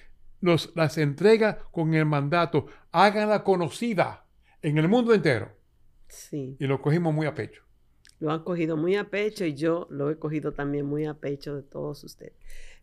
nos 0.43 0.71
las 0.75 0.97
entrega 0.97 1.59
con 1.71 1.93
el 1.93 2.05
mandato, 2.05 2.65
háganla 2.91 3.45
conocida 3.45 4.25
en 4.61 4.77
el 4.77 4.89
mundo 4.89 5.13
entero. 5.13 5.55
Sí. 6.09 6.57
Y 6.59 6.67
lo 6.67 6.81
cogimos 6.81 7.13
muy 7.13 7.25
a 7.25 7.33
pecho. 7.33 7.63
Lo 8.19 8.29
han 8.31 8.43
cogido 8.43 8.75
muy 8.75 8.97
a 8.97 9.09
pecho 9.09 9.45
y 9.45 9.53
yo 9.53 9.87
lo 9.89 10.11
he 10.11 10.19
cogido 10.19 10.51
también 10.51 10.85
muy 10.85 11.05
a 11.05 11.13
pecho 11.13 11.55
de 11.55 11.63
todos 11.63 12.03
ustedes. 12.03 12.33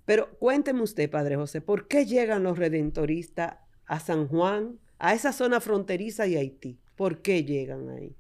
Pero 0.07 0.31
cuénteme 0.39 0.81
usted, 0.83 1.11
Padre 1.11 1.37
José, 1.37 1.61
¿por 1.61 1.87
qué 1.87 2.07
llegan 2.07 2.45
los 2.45 2.57
redentoristas 2.59 3.59
a 3.85 4.01
San 4.01 4.27
Juan, 4.27 4.79
a 4.99 5.13
esa 5.13 5.33
zona 5.33 5.61
fronteriza 5.61 6.27
y 6.27 6.37
Haití? 6.37 6.81
¿Por 6.97 7.21
qué 7.21 7.45
llegan 7.45 7.91
ahí? 7.91 8.17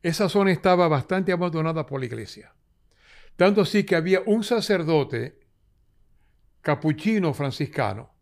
Esa 0.04 0.28
zona 0.28 0.52
estaba 0.52 0.86
bastante 0.86 1.32
abandonada 1.32 1.86
por 1.86 1.98
la 1.98 2.04
iglesia. 2.04 2.52
Tanto 3.36 3.62
así 3.62 3.84
que 3.84 3.96
había 3.96 4.20
un 4.26 4.44
sacerdote 4.44 5.40
capuchino 6.60 7.32
franciscano 7.32 8.12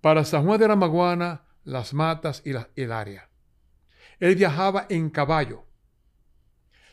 para 0.00 0.24
San 0.24 0.46
Juan 0.46 0.58
de 0.58 0.68
la 0.68 0.74
Maguana, 0.74 1.44
las 1.64 1.92
matas 1.92 2.42
y 2.46 2.54
el 2.80 2.92
área. 2.92 3.28
Él 4.20 4.36
viajaba 4.36 4.86
en 4.88 5.10
caballo. 5.10 5.66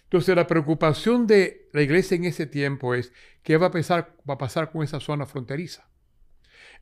Entonces 0.03 0.35
la 0.35 0.47
preocupación 0.47 1.25
de 1.25 1.69
la 1.71 1.81
iglesia 1.81 2.15
en 2.15 2.25
ese 2.25 2.45
tiempo 2.45 2.95
es 2.95 3.13
qué 3.41 3.55
va 3.55 3.67
a 3.67 3.71
pasar, 3.71 4.17
va 4.29 4.33
a 4.33 4.37
pasar 4.37 4.69
con 4.69 4.83
esa 4.83 4.99
zona 4.99 5.25
fronteriza. 5.25 5.89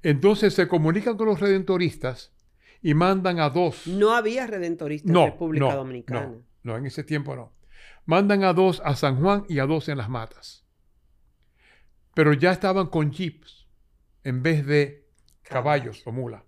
Entonces 0.01 0.55
se 0.55 0.67
comunican 0.67 1.15
con 1.17 1.27
los 1.27 1.39
redentoristas 1.39 2.33
y 2.81 2.95
mandan 2.95 3.39
a 3.39 3.51
dos. 3.51 3.85
No 3.85 4.15
había 4.15 4.47
redentoristas 4.47 5.15
en 5.15 5.23
República 5.23 5.75
Dominicana. 5.75 6.29
No, 6.29 6.47
en 6.75 6.85
ese 6.85 7.03
tiempo 7.03 7.35
no. 7.35 7.53
Mandan 8.05 8.43
a 8.43 8.53
dos 8.53 8.81
a 8.83 8.95
San 8.95 9.21
Juan 9.21 9.45
y 9.47 9.59
a 9.59 9.65
dos 9.65 9.87
en 9.87 9.97
las 9.97 10.09
matas. 10.09 10.65
Pero 12.13 12.33
ya 12.33 12.51
estaban 12.51 12.87
con 12.87 13.11
jeeps 13.11 13.67
en 14.23 14.41
vez 14.41 14.65
de 14.65 15.07
caballos 15.43 16.01
o 16.05 16.11
mulas. 16.11 16.43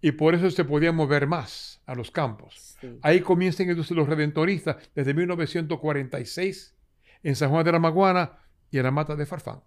Y 0.00 0.12
por 0.12 0.34
eso 0.34 0.50
se 0.50 0.64
podían 0.64 0.96
mover 0.96 1.26
más 1.26 1.80
a 1.86 1.94
los 1.94 2.10
campos. 2.10 2.76
Ahí 3.00 3.20
comienzan 3.20 3.70
entonces 3.70 3.96
los 3.96 4.08
redentoristas 4.08 4.76
desde 4.94 5.14
1946 5.14 6.76
en 7.22 7.36
San 7.36 7.50
Juan 7.50 7.64
de 7.64 7.72
la 7.72 7.78
Maguana 7.78 8.38
y 8.70 8.78
en 8.78 8.84
la 8.84 8.90
mata 8.90 9.16
de 9.16 9.24
Farfán. 9.24 9.62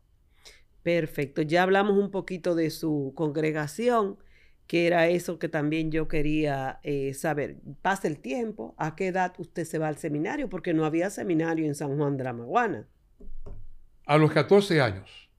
Perfecto. 0.83 1.41
Ya 1.41 1.63
hablamos 1.63 1.97
un 1.97 2.11
poquito 2.11 2.53
de 2.53 2.69
su 2.69 3.13
congregación 3.15 4.19
que 4.67 4.85
era 4.85 5.07
eso 5.07 5.39
que 5.39 5.47
también 5.47 5.91
yo 5.91 6.07
quería 6.07 6.79
eh, 6.83 7.13
saber. 7.13 7.57
Pasa 7.81 8.07
el 8.07 8.19
tiempo, 8.19 8.75
¿a 8.77 8.95
qué 8.95 9.07
edad 9.07 9.33
usted 9.37 9.63
se 9.63 9.79
va 9.79 9.87
al 9.87 9.97
seminario? 9.97 10.49
Porque 10.49 10.73
no 10.73 10.85
había 10.85 11.09
seminario 11.09 11.65
en 11.65 11.73
San 11.73 11.97
Juan 11.97 12.17
de 12.17 12.25
la 12.25 12.33
Maguana. 12.33 12.87
A 14.05 14.17
los 14.17 14.31
14 14.31 14.81
años. 14.81 15.29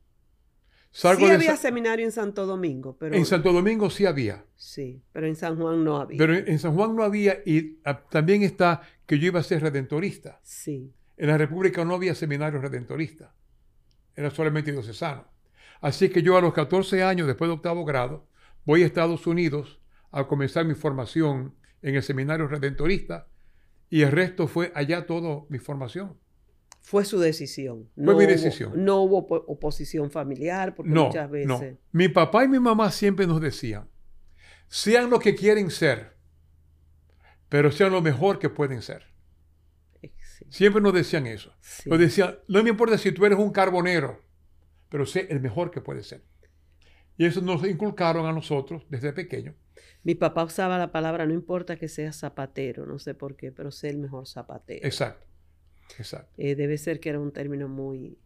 sí 0.90 1.06
había 1.06 1.56
seminario 1.56 2.06
en 2.06 2.12
Santo 2.12 2.46
Domingo, 2.46 2.96
pero... 2.98 3.14
En 3.14 3.26
Santo 3.26 3.52
Domingo 3.52 3.90
sí 3.90 4.06
había. 4.06 4.44
Sí, 4.56 5.02
pero 5.12 5.26
en 5.26 5.36
San 5.36 5.56
Juan 5.58 5.84
no 5.84 5.98
había. 5.98 6.18
Pero 6.18 6.34
en 6.34 6.58
San 6.58 6.74
Juan 6.74 6.96
no 6.96 7.02
había 7.02 7.38
y 7.44 7.78
ah, 7.84 8.02
también 8.10 8.42
está 8.42 8.80
que 9.06 9.18
yo 9.18 9.26
iba 9.26 9.40
a 9.40 9.44
ser 9.44 9.62
redentorista. 9.62 10.40
Sí. 10.42 10.94
En 11.18 11.28
la 11.28 11.36
República 11.36 11.84
no 11.84 11.94
había 11.94 12.14
seminario 12.14 12.60
redentorista. 12.60 13.34
Era 14.16 14.30
solamente 14.30 14.72
diocesano. 14.72 15.26
Así 15.80 16.08
que 16.08 16.22
yo 16.22 16.36
a 16.36 16.40
los 16.40 16.54
14 16.54 17.02
años, 17.02 17.26
después 17.26 17.48
de 17.48 17.54
octavo 17.54 17.84
grado, 17.84 18.27
Voy 18.68 18.82
a 18.82 18.86
Estados 18.86 19.26
Unidos 19.26 19.80
a 20.10 20.26
comenzar 20.26 20.66
mi 20.66 20.74
formación 20.74 21.54
en 21.80 21.94
el 21.94 22.02
seminario 22.02 22.46
redentorista 22.48 23.26
y 23.88 24.02
el 24.02 24.12
resto 24.12 24.46
fue 24.46 24.72
allá 24.74 25.06
toda 25.06 25.44
mi 25.48 25.58
formación. 25.58 26.18
Fue 26.82 27.06
su 27.06 27.18
decisión. 27.18 27.88
Fue 27.96 28.14
mi 28.14 28.26
decisión. 28.26 28.84
no 28.84 29.00
hubo 29.00 29.20
oposición 29.46 30.10
familiar 30.10 30.74
porque 30.74 30.92
muchas 30.92 31.30
veces... 31.30 31.48
No. 31.48 31.62
Mi 31.92 32.10
papá 32.10 32.44
y 32.44 32.48
mi 32.48 32.60
mamá 32.60 32.90
siempre 32.90 33.26
nos 33.26 33.40
decían, 33.40 33.88
sean 34.66 35.08
lo 35.08 35.18
que 35.18 35.34
quieren 35.34 35.70
ser, 35.70 36.18
pero 37.48 37.72
sean 37.72 37.90
lo 37.90 38.02
mejor 38.02 38.38
que 38.38 38.50
pueden 38.50 38.82
ser. 38.82 39.06
Siempre 40.50 40.82
nos 40.82 40.92
decían 40.92 41.26
eso. 41.26 41.54
Nos 41.86 41.98
decían, 41.98 42.36
no 42.48 42.62
me 42.62 42.68
importa 42.68 42.98
si 42.98 43.12
tú 43.12 43.24
eres 43.24 43.38
un 43.38 43.50
carbonero, 43.50 44.20
pero 44.90 45.06
sé 45.06 45.26
el 45.30 45.40
mejor 45.40 45.70
que 45.70 45.80
puedes 45.80 46.06
ser. 46.06 46.22
Y 47.18 47.26
eso 47.26 47.40
nos 47.42 47.66
inculcaron 47.66 48.24
a 48.26 48.32
nosotros 48.32 48.84
desde 48.88 49.12
pequeño. 49.12 49.54
Mi 50.04 50.14
papá 50.14 50.44
usaba 50.44 50.78
la 50.78 50.92
palabra, 50.92 51.26
no 51.26 51.34
importa 51.34 51.76
que 51.76 51.88
sea 51.88 52.12
zapatero, 52.12 52.86
no 52.86 52.98
sé 53.00 53.14
por 53.14 53.36
qué, 53.36 53.50
pero 53.50 53.72
sé 53.72 53.90
el 53.90 53.98
mejor 53.98 54.26
zapatero. 54.28 54.86
Exacto, 54.86 55.26
exacto. 55.98 56.32
Eh, 56.38 56.54
debe 56.54 56.78
ser 56.78 57.00
que 57.00 57.08
era 57.08 57.18
un 57.18 57.32
término 57.32 57.68
muy, 57.68 58.16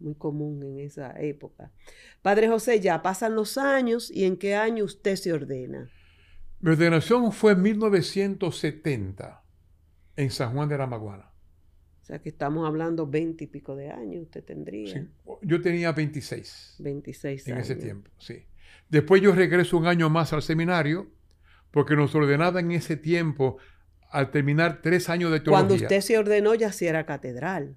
muy 0.00 0.16
común 0.16 0.62
en 0.64 0.80
esa 0.80 1.18
época. 1.20 1.70
Padre 2.22 2.48
José, 2.48 2.80
ya 2.80 3.00
pasan 3.02 3.36
los 3.36 3.56
años 3.56 4.10
y 4.10 4.24
en 4.24 4.36
qué 4.36 4.56
año 4.56 4.84
usted 4.84 5.14
se 5.14 5.32
ordena. 5.32 5.88
Mi 6.58 6.72
ordenación 6.72 7.30
fue 7.30 7.52
en 7.52 7.62
1970 7.62 9.44
en 10.16 10.30
San 10.30 10.52
Juan 10.52 10.68
de 10.68 10.76
la 10.76 10.86
Maguana. 10.88 11.29
O 12.10 12.12
sea 12.12 12.18
que 12.20 12.30
estamos 12.30 12.66
hablando 12.66 13.06
veinte 13.06 13.44
y 13.44 13.46
pico 13.46 13.76
de 13.76 13.92
años, 13.92 14.24
usted 14.24 14.42
tendría. 14.42 14.92
Sí, 14.92 15.08
yo 15.42 15.62
tenía 15.62 15.92
26. 15.92 16.74
26 16.80 17.46
en 17.46 17.54
años. 17.54 17.70
ese 17.70 17.80
tiempo, 17.80 18.10
sí. 18.18 18.46
Después 18.88 19.22
yo 19.22 19.32
regreso 19.32 19.78
un 19.78 19.86
año 19.86 20.10
más 20.10 20.32
al 20.32 20.42
seminario 20.42 21.08
porque 21.70 21.94
nos 21.94 22.12
ordenaba 22.16 22.58
en 22.58 22.72
ese 22.72 22.96
tiempo 22.96 23.58
al 24.10 24.32
terminar 24.32 24.82
tres 24.82 25.08
años 25.08 25.30
de 25.30 25.38
teología. 25.38 25.68
Cuando 25.68 25.74
usted 25.84 26.00
se 26.00 26.18
ordenó 26.18 26.52
ya 26.56 26.72
sí 26.72 26.88
era 26.88 27.06
catedral. 27.06 27.76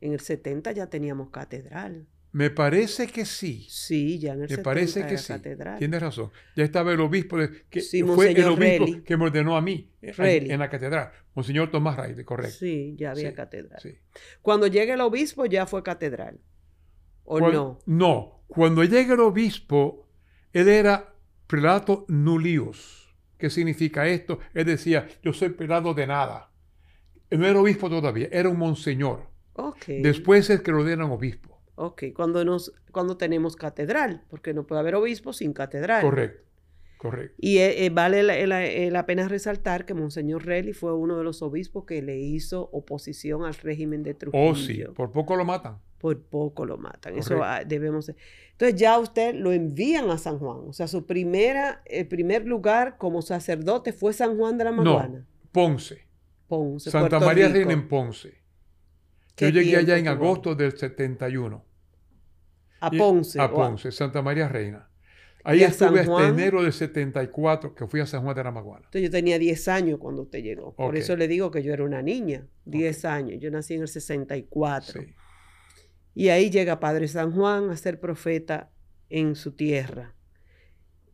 En 0.00 0.12
el 0.12 0.20
70 0.20 0.70
ya 0.70 0.86
teníamos 0.86 1.30
catedral. 1.30 2.06
Me 2.32 2.48
parece 2.50 3.08
que 3.08 3.26
sí. 3.26 3.66
Sí, 3.68 4.18
ya 4.18 4.30
en 4.32 4.36
el 4.36 4.40
Me 4.42 4.48
70 4.48 4.62
parece 4.64 5.00
que 5.02 5.08
era 5.08 5.18
sí. 5.18 5.32
catedral. 5.34 5.78
Tienes 5.78 6.00
razón. 6.00 6.30
Ya 6.56 6.64
estaba 6.64 6.92
el 6.92 7.00
obispo 7.00 7.36
de- 7.38 7.64
que 7.68 7.80
Sí, 7.82 8.02
fue 8.02 8.32
el 8.32 8.44
obispo 8.44 8.86
Relly. 8.86 9.02
que 9.02 9.16
me 9.18 9.24
ordenó 9.26 9.54
a 9.56 9.60
mí 9.60 9.90
en, 10.00 10.14
Relly. 10.14 10.50
en 10.50 10.58
la 10.58 10.70
catedral. 10.70 11.10
Monseñor 11.34 11.70
Tomás 11.70 11.96
Raide, 11.96 12.24
correcto. 12.24 12.56
Sí, 12.58 12.94
ya 12.98 13.10
había 13.10 13.30
Sí, 13.30 13.34
catedral. 13.36 13.80
sí. 13.82 13.98
Cuando 14.40 14.66
llegue 14.66 14.94
el 14.94 15.00
obispo 15.02 15.44
ya 15.46 15.66
fue 15.66 15.82
catedral. 15.82 16.40
¿O 17.24 17.38
no? 17.38 17.78
No. 17.86 18.42
Cuando 18.48 18.82
llega 18.82 19.14
el 19.14 19.20
obispo, 19.20 20.08
él 20.52 20.68
era 20.68 21.14
prelato 21.46 22.04
nullius. 22.08 23.14
¿Qué 23.38 23.50
significa 23.50 24.06
esto? 24.08 24.38
Él 24.54 24.64
decía, 24.66 25.06
yo 25.22 25.32
soy 25.32 25.50
prelado 25.50 25.92
de 25.94 26.06
nada. 26.06 26.50
No 27.30 27.46
era 27.46 27.60
obispo 27.60 27.90
todavía, 27.90 28.28
era 28.32 28.48
un 28.48 28.58
monseñor. 28.58 29.26
Ok. 29.54 29.84
Después 30.00 30.48
es 30.50 30.60
que 30.62 30.70
lo 30.70 30.78
ordenan 30.78 31.10
obispo. 31.10 31.51
Ok, 31.74 32.04
cuando, 32.14 32.44
nos, 32.44 32.72
cuando 32.90 33.16
tenemos 33.16 33.56
catedral, 33.56 34.24
porque 34.28 34.52
no 34.54 34.66
puede 34.66 34.80
haber 34.80 34.94
obispo 34.94 35.32
sin 35.32 35.52
catedral. 35.52 36.02
Correcto, 36.02 36.42
correcto. 36.98 37.34
Y 37.38 37.58
eh, 37.58 37.84
eh, 37.86 37.90
vale 37.90 38.22
la, 38.22 38.46
la- 38.46 38.64
eh, 38.66 38.90
la 38.90 39.06
pena 39.06 39.26
resaltar 39.28 39.86
que 39.86 39.94
Monseñor 39.94 40.44
Relly 40.44 40.74
fue 40.74 40.94
uno 40.94 41.16
de 41.16 41.24
los 41.24 41.40
obispos 41.42 41.84
que 41.84 42.02
le 42.02 42.18
hizo 42.18 42.68
oposición 42.72 43.44
al 43.44 43.54
régimen 43.54 44.02
de 44.02 44.14
Trujillo. 44.14 44.50
Oh, 44.50 44.54
sí, 44.54 44.84
por 44.94 45.10
poco 45.12 45.34
lo 45.34 45.44
matan. 45.44 45.78
Por 45.98 46.20
poco 46.20 46.66
lo 46.66 46.78
matan. 46.78 47.16
Eso 47.16 47.42
ah, 47.44 47.62
debemos. 47.64 48.10
Entonces 48.52 48.78
ya 48.78 48.98
usted 48.98 49.34
lo 49.36 49.52
envían 49.52 50.10
a 50.10 50.18
San 50.18 50.38
Juan. 50.40 50.58
O 50.66 50.72
sea, 50.72 50.88
su 50.88 51.06
primera, 51.06 51.80
el 51.86 52.08
primer 52.08 52.44
lugar 52.46 52.98
como 52.98 53.22
sacerdote 53.22 53.92
fue 53.92 54.12
San 54.12 54.36
Juan 54.36 54.58
de 54.58 54.64
la 54.64 54.72
Maguana. 54.72 55.18
No, 55.20 55.26
Ponce. 55.52 56.06
Ponce, 56.48 56.90
Santa 56.90 57.08
Puerto 57.08 57.26
María. 57.26 57.48
Reina 57.48 57.72
en 57.72 57.88
Ponce. 57.88 58.41
¿Qué 59.34 59.50
Yo 59.50 59.60
llegué 59.60 59.76
allá 59.76 59.96
en 59.98 60.08
agosto 60.08 60.54
del 60.54 60.76
71. 60.76 61.64
A 62.80 62.90
Y- 62.92 62.98
Ponce. 62.98 63.40
A 63.40 63.50
Ponce, 63.50 63.90
Santa 63.92 64.22
María 64.22 64.48
Reina. 64.48 64.88
Ahí 65.44 65.60
¿Y 65.60 65.64
a 65.64 65.68
estuve 65.68 66.00
hasta 66.00 66.28
enero 66.28 66.62
del 66.62 66.72
74, 66.72 67.74
que 67.74 67.86
fui 67.88 67.98
a 68.00 68.06
San 68.06 68.22
Juan 68.22 68.36
de 68.36 68.44
la 68.44 68.52
Maguana. 68.52 68.84
Entonces 68.84 69.02
yo 69.02 69.10
tenía 69.10 69.38
10 69.40 69.66
años 69.68 69.98
cuando 69.98 70.22
usted 70.22 70.40
llegó. 70.40 70.72
Por 70.74 70.96
eso 70.96 71.16
le 71.16 71.26
digo 71.26 71.50
que 71.50 71.62
yo 71.64 71.72
era 71.72 71.82
una 71.84 72.00
niña. 72.00 72.46
10 72.64 73.04
años. 73.04 73.40
Yo 73.40 73.50
nací 73.50 73.74
en 73.74 73.82
el 73.82 73.88
64. 73.88 75.02
Sí. 75.02 75.14
Y 76.14 76.28
ahí 76.28 76.50
llega 76.50 76.78
Padre 76.78 77.08
San 77.08 77.32
Juan 77.32 77.70
a 77.70 77.76
ser 77.76 77.98
profeta 77.98 78.70
en 79.08 79.34
su 79.34 79.52
tierra. 79.52 80.14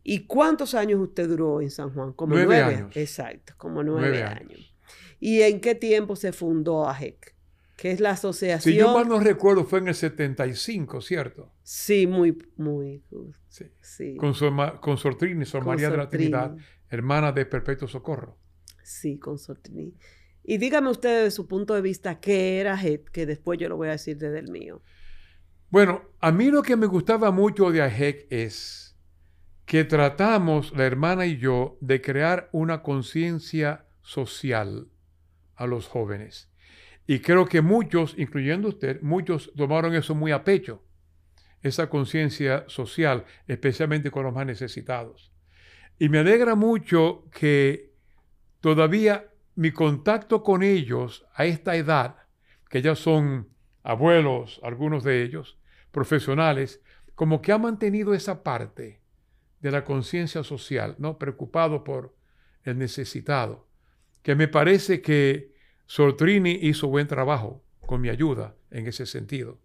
¿Y 0.03 0.27
cuántos 0.27 0.75
años 0.75 1.01
usted 1.01 1.29
duró 1.29 1.61
en 1.63 1.71
San 1.71 1.93
Juan? 1.95 2.13
Como 2.13 2.35
Nueve 2.35 2.57
nueve, 2.59 2.75
años. 2.77 2.97
Exacto, 2.97 3.55
como 3.57 3.83
nueve, 3.83 4.09
Nueve 4.09 4.23
años. 4.25 4.41
años. 4.51 4.75
¿Y 5.21 5.41
en 5.43 5.61
qué 5.61 5.75
tiempo 5.75 6.17
se 6.17 6.33
fundó 6.33 6.87
AJEC? 6.89 7.35
Que 7.79 7.93
es 7.93 8.01
la 8.01 8.11
asociación. 8.11 8.75
Si 8.75 8.77
yo 8.77 8.93
mal 8.93 9.09
no 9.09 9.21
recuerdo, 9.21 9.65
fue 9.65 9.79
en 9.79 9.87
el 9.87 9.95
75, 9.95 11.01
¿cierto? 11.01 11.53
Sí, 11.63 12.09
muy, 12.09 12.37
muy. 12.57 13.05
Sí. 13.49 13.67
Sí. 13.81 14.17
Con, 14.17 14.35
Sor, 14.35 14.81
con 14.81 14.99
Sor 14.99 15.17
Trini, 15.17 15.45
Sor 15.45 15.63
Con 15.63 15.75
María 15.75 15.89
de 15.89 15.97
la 15.97 16.09
Trini. 16.09 16.25
Trinidad, 16.25 16.57
hermana 16.91 17.31
de 17.31 17.47
Perpetuo 17.47 17.87
Socorro. 17.87 18.37
Sí, 18.83 19.21
con 19.21 19.39
Sor 19.39 19.59
Trini. 19.59 19.95
Y 20.43 20.59
dígame 20.59 20.91
usted 20.91 21.19
desde 21.19 21.31
su 21.31 21.47
punto 21.47 21.75
de 21.75 21.81
vista 21.81 22.19
qué 22.19 22.59
era 22.59 22.73
AJEC, 22.73 23.13
que 23.13 23.27
después 23.27 23.61
yo 23.61 23.69
lo 23.69 23.77
voy 23.77 23.87
a 23.87 23.93
decir 23.93 24.19
desde 24.19 24.41
el 24.41 24.51
mío. 24.51 24.83
Bueno, 25.71 26.03
a 26.19 26.33
mí 26.33 26.51
lo 26.51 26.63
que 26.63 26.75
me 26.75 26.87
gustaba 26.87 27.31
mucho 27.31 27.71
de 27.71 27.83
AJEC 27.83 28.27
es 28.31 28.97
que 29.67 29.85
tratamos, 29.85 30.77
la 30.77 30.85
hermana 30.85 31.27
y 31.27 31.37
yo, 31.37 31.79
de 31.81 32.01
crear 32.01 32.49
una 32.51 32.83
conciencia 32.83 33.87
social 34.03 34.89
a 35.55 35.69
los 35.69 35.87
jóvenes. 35.87 36.48
Y 37.11 37.21
creo 37.21 37.47
que 37.47 37.63
muchos, 37.63 38.15
incluyendo 38.19 38.69
usted, 38.69 39.01
muchos 39.01 39.51
tomaron 39.57 39.95
eso 39.95 40.15
muy 40.15 40.31
a 40.31 40.45
pecho, 40.45 40.85
esa 41.63 41.89
conciencia 41.89 42.65
social, 42.69 43.25
especialmente 43.47 44.11
con 44.11 44.25
los 44.25 44.35
más 44.35 44.45
necesitados. 44.45 45.33
Y 45.99 46.11
me 46.11 46.19
alegra 46.19 46.55
mucho 46.55 47.25
que 47.33 47.95
todavía 48.61 49.27
mi 49.55 49.73
contacto 49.73 50.43
con 50.43 50.63
ellos 50.63 51.27
a 51.33 51.47
esta 51.47 51.77
edad, 51.77 52.17
que 52.69 52.83
ya 52.83 52.95
son 52.95 53.49
abuelos, 53.83 54.61
algunos 54.63 55.03
de 55.03 55.23
ellos, 55.23 55.59
profesionales, 55.91 56.83
como 57.15 57.41
que 57.41 57.53
ha 57.53 57.59
mantenido 57.59 58.13
esa 58.13 58.43
parte 58.43 59.01
de 59.61 59.71
la 59.71 59.83
conciencia 59.83 60.45
social, 60.45 60.95
¿no? 60.99 61.17
Preocupado 61.17 61.85
por 61.85 62.15
el 62.65 62.77
necesitado, 62.77 63.67
que 64.23 64.35
me 64.35 64.47
parece 64.47 65.01
que 65.01 65.57
Sortrini 65.89 66.51
hizo 66.61 66.87
buen 66.89 67.07
trabajo 67.09 67.65
con 67.87 68.03
mi 68.03 68.11
ayuda 68.11 68.55
en 68.71 68.87
ese 68.87 69.07
sentido, 69.07 69.59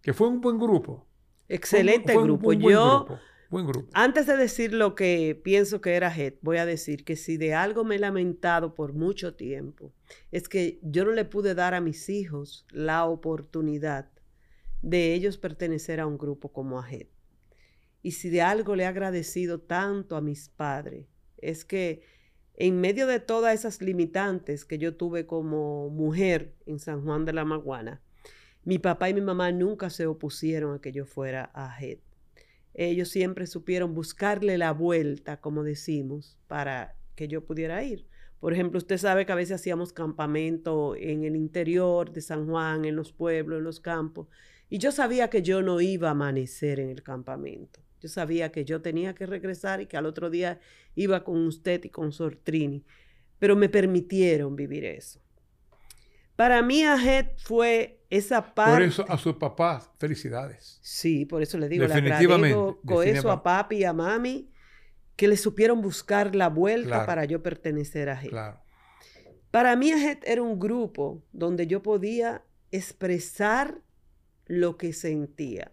que 0.00 0.14
fue 0.14 0.26
un 0.28 0.40
buen 0.40 0.58
grupo. 0.58 1.06
Excelente 1.46 2.14
Fue 2.14 2.22
un- 2.22 2.28
grupo. 2.28 2.48
un 2.48 2.58
buen 2.62 2.72
yo, 2.74 3.04
grupo, 3.04 3.20
buen 3.50 3.66
grupo. 3.66 3.90
Antes 3.92 4.26
de 4.26 4.38
decir 4.38 4.72
lo 4.72 4.94
que 4.94 5.38
pienso 5.44 5.82
que 5.82 5.92
era 5.94 6.10
JET, 6.10 6.38
voy 6.40 6.56
a 6.56 6.64
decir 6.64 7.04
que 7.04 7.16
si 7.16 7.36
de 7.36 7.52
algo 7.54 7.84
me 7.84 7.96
he 7.96 7.98
lamentado 7.98 8.74
por 8.74 8.94
mucho 8.94 9.34
tiempo, 9.34 9.92
es 10.32 10.48
que 10.48 10.78
yo 10.82 11.04
no 11.04 11.12
le 11.12 11.26
pude 11.26 11.54
dar 11.54 11.74
a 11.74 11.82
mis 11.82 12.08
hijos 12.08 12.66
la 12.70 13.04
oportunidad 13.04 14.08
de 14.80 15.12
ellos 15.12 15.36
pertenecer 15.36 16.00
a 16.00 16.06
un 16.06 16.16
grupo 16.16 16.50
como 16.50 16.78
AJET. 16.78 17.10
Y 18.02 18.12
si 18.12 18.30
de 18.30 18.40
algo 18.40 18.74
le 18.74 18.84
he 18.84 18.86
agradecido 18.86 19.60
tanto 19.60 20.16
a 20.16 20.22
mis 20.22 20.48
padres, 20.48 21.04
es 21.36 21.66
que 21.66 22.00
en 22.60 22.80
medio 22.80 23.06
de 23.06 23.20
todas 23.20 23.54
esas 23.54 23.80
limitantes 23.80 24.64
que 24.66 24.78
yo 24.78 24.96
tuve 24.96 25.26
como 25.26 25.88
mujer 25.88 26.54
en 26.66 26.78
San 26.78 27.02
Juan 27.02 27.24
de 27.24 27.32
la 27.32 27.44
Maguana, 27.44 28.02
mi 28.64 28.78
papá 28.78 29.08
y 29.08 29.14
mi 29.14 29.22
mamá 29.22 29.50
nunca 29.52 29.88
se 29.88 30.06
opusieron 30.06 30.74
a 30.74 30.80
que 30.80 30.92
yo 30.92 31.06
fuera 31.06 31.50
a 31.54 31.70
JET 31.70 32.00
ellos 32.78 33.08
siempre 33.08 33.48
supieron 33.48 33.92
buscarle 33.92 34.56
la 34.56 34.72
vuelta, 34.72 35.40
como 35.40 35.64
decimos, 35.64 36.38
para 36.46 36.94
que 37.16 37.26
yo 37.26 37.44
pudiera 37.44 37.82
ir. 37.82 38.06
Por 38.38 38.52
ejemplo, 38.52 38.78
usted 38.78 38.98
sabe 38.98 39.26
que 39.26 39.32
a 39.32 39.34
veces 39.34 39.60
hacíamos 39.60 39.92
campamento 39.92 40.94
en 40.94 41.24
el 41.24 41.34
interior 41.34 42.12
de 42.12 42.20
San 42.20 42.46
Juan, 42.46 42.84
en 42.84 42.94
los 42.94 43.12
pueblos, 43.12 43.58
en 43.58 43.64
los 43.64 43.80
campos, 43.80 44.28
y 44.70 44.78
yo 44.78 44.92
sabía 44.92 45.28
que 45.28 45.42
yo 45.42 45.60
no 45.60 45.80
iba 45.80 46.06
a 46.06 46.12
amanecer 46.12 46.78
en 46.78 46.90
el 46.90 47.02
campamento. 47.02 47.80
Yo 48.00 48.08
sabía 48.08 48.50
que 48.52 48.64
yo 48.64 48.80
tenía 48.80 49.14
que 49.14 49.26
regresar 49.26 49.80
y 49.80 49.86
que 49.86 49.96
al 49.96 50.06
otro 50.06 50.30
día 50.30 50.60
iba 50.94 51.24
con 51.24 51.46
usted 51.46 51.84
y 51.84 51.90
con 51.90 52.12
Sor 52.12 52.36
Trini, 52.36 52.84
pero 53.38 53.56
me 53.56 53.68
permitieron 53.68 54.56
vivir 54.56 54.84
eso. 54.84 55.20
Para 56.36 56.62
mí, 56.62 56.84
Ajet 56.84 57.36
fue 57.38 58.00
esa 58.10 58.54
parte. 58.54 58.72
Por 58.74 58.82
eso 58.82 59.04
a 59.08 59.18
sus 59.18 59.34
papás, 59.36 59.90
felicidades. 59.98 60.78
Sí, 60.82 61.24
por 61.24 61.42
eso 61.42 61.58
le 61.58 61.68
digo, 61.68 61.84
le 61.86 61.92
Definitivamente, 61.94 62.56
agradezco 62.56 63.02
eso 63.02 63.30
a 63.30 63.42
papi 63.42 63.78
y 63.78 63.84
a 63.84 63.92
mami, 63.92 64.50
que 65.16 65.26
le 65.26 65.36
supieron 65.36 65.82
buscar 65.82 66.36
la 66.36 66.48
vuelta 66.48 66.88
Claro. 66.90 67.06
para 67.06 67.24
yo 67.24 67.42
pertenecer 67.42 68.08
a 68.08 68.16
JET. 68.16 68.30
Claro. 68.30 68.60
Para 69.50 69.74
mí 69.74 69.90
JET 69.90 70.22
era 70.24 70.42
un 70.42 70.60
grupo 70.60 71.24
donde 71.32 71.66
yo 71.66 71.82
podía 71.82 72.44
expresar 72.70 73.80
lo 74.46 74.76
que 74.76 74.92
sentía. 74.92 75.72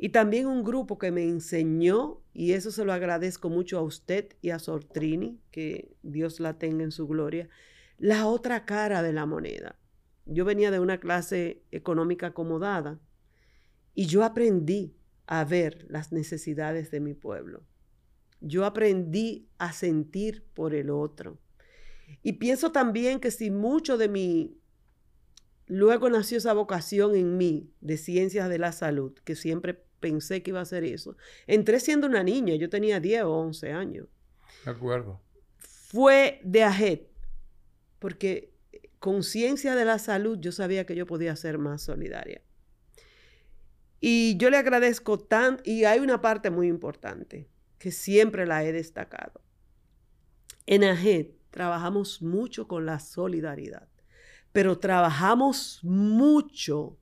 Y 0.00 0.10
también 0.10 0.46
un 0.46 0.62
grupo 0.62 0.96
que 0.96 1.10
me 1.10 1.24
enseñó, 1.24 2.22
y 2.32 2.52
eso 2.52 2.70
se 2.70 2.84
lo 2.84 2.92
agradezco 2.92 3.50
mucho 3.50 3.78
a 3.78 3.82
usted 3.82 4.28
y 4.40 4.50
a 4.50 4.60
Sortrini, 4.60 5.40
que 5.50 5.96
Dios 6.02 6.38
la 6.38 6.56
tenga 6.56 6.84
en 6.84 6.92
su 6.92 7.08
gloria, 7.08 7.48
la 7.98 8.26
otra 8.26 8.64
cara 8.64 9.02
de 9.02 9.12
la 9.12 9.26
moneda. 9.26 9.76
Yo 10.24 10.44
venía 10.44 10.70
de 10.70 10.78
una 10.78 11.00
clase 11.00 11.64
económica 11.72 12.28
acomodada 12.28 13.00
y 13.92 14.06
yo 14.06 14.22
aprendí 14.22 14.94
a 15.26 15.44
ver 15.44 15.84
las 15.88 16.12
necesidades 16.12 16.92
de 16.92 17.00
mi 17.00 17.14
pueblo. 17.14 17.64
Yo 18.40 18.64
aprendí 18.64 19.48
a 19.58 19.72
sentir 19.72 20.44
por 20.54 20.74
el 20.74 20.90
otro. 20.90 21.40
Y 22.22 22.34
pienso 22.34 22.70
también 22.70 23.18
que 23.18 23.32
si 23.32 23.50
mucho 23.50 23.98
de 23.98 24.08
mi... 24.08 24.60
Luego 25.66 26.08
nació 26.08 26.38
esa 26.38 26.52
vocación 26.54 27.16
en 27.16 27.36
mí 27.36 27.72
de 27.80 27.96
ciencias 27.96 28.48
de 28.48 28.58
la 28.58 28.70
salud, 28.72 29.12
que 29.24 29.34
siempre 29.34 29.87
pensé 30.00 30.42
que 30.42 30.50
iba 30.50 30.60
a 30.60 30.62
hacer 30.62 30.84
eso. 30.84 31.16
Entré 31.46 31.80
siendo 31.80 32.06
una 32.06 32.22
niña, 32.22 32.54
yo 32.54 32.68
tenía 32.68 33.00
10 33.00 33.22
o 33.24 33.32
11 33.32 33.72
años. 33.72 34.06
De 34.64 34.70
acuerdo. 34.70 35.20
Fue 35.58 36.40
de 36.44 36.64
AJET, 36.64 37.08
porque 37.98 38.52
conciencia 38.98 39.74
de 39.74 39.84
la 39.84 39.98
salud, 39.98 40.38
yo 40.40 40.52
sabía 40.52 40.86
que 40.86 40.94
yo 40.94 41.06
podía 41.06 41.34
ser 41.36 41.58
más 41.58 41.82
solidaria. 41.82 42.42
Y 44.00 44.36
yo 44.36 44.50
le 44.50 44.56
agradezco 44.56 45.18
tanto, 45.18 45.62
y 45.64 45.84
hay 45.84 46.00
una 46.00 46.20
parte 46.20 46.50
muy 46.50 46.68
importante 46.68 47.48
que 47.78 47.90
siempre 47.90 48.46
la 48.46 48.64
he 48.64 48.72
destacado. 48.72 49.40
En 50.66 50.84
AGET 50.84 51.34
trabajamos 51.50 52.22
mucho 52.22 52.68
con 52.68 52.86
la 52.86 53.00
solidaridad, 53.00 53.88
pero 54.52 54.78
trabajamos 54.78 55.80
mucho 55.82 56.98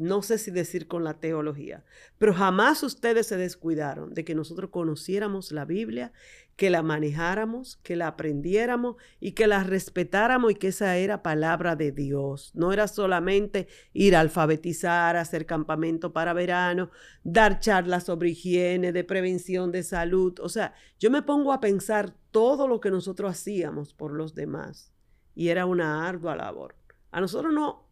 no 0.00 0.22
sé 0.22 0.38
si 0.38 0.50
decir 0.50 0.88
con 0.88 1.04
la 1.04 1.20
teología, 1.20 1.84
pero 2.16 2.32
jamás 2.32 2.82
ustedes 2.82 3.26
se 3.26 3.36
descuidaron 3.36 4.14
de 4.14 4.24
que 4.24 4.34
nosotros 4.34 4.70
conociéramos 4.70 5.52
la 5.52 5.66
Biblia, 5.66 6.12
que 6.56 6.70
la 6.70 6.82
manejáramos, 6.82 7.76
que 7.82 7.96
la 7.96 8.08
aprendiéramos 8.08 8.96
y 9.20 9.32
que 9.32 9.46
la 9.46 9.62
respetáramos 9.62 10.52
y 10.52 10.54
que 10.54 10.68
esa 10.68 10.96
era 10.96 11.22
palabra 11.22 11.76
de 11.76 11.92
Dios. 11.92 12.50
No 12.54 12.72
era 12.72 12.88
solamente 12.88 13.68
ir 13.92 14.16
a 14.16 14.20
alfabetizar, 14.20 15.16
hacer 15.16 15.44
campamento 15.44 16.12
para 16.12 16.32
verano, 16.32 16.90
dar 17.22 17.60
charlas 17.60 18.04
sobre 18.04 18.30
higiene, 18.30 18.92
de 18.92 19.04
prevención 19.04 19.70
de 19.70 19.82
salud. 19.82 20.38
O 20.40 20.48
sea, 20.48 20.74
yo 20.98 21.10
me 21.10 21.22
pongo 21.22 21.52
a 21.52 21.60
pensar 21.60 22.14
todo 22.30 22.68
lo 22.68 22.80
que 22.80 22.90
nosotros 22.90 23.30
hacíamos 23.30 23.92
por 23.92 24.12
los 24.12 24.34
demás 24.34 24.92
y 25.34 25.48
era 25.48 25.66
una 25.66 26.08
ardua 26.08 26.36
labor. 26.36 26.74
A 27.10 27.20
nosotros 27.20 27.52
no, 27.52 27.86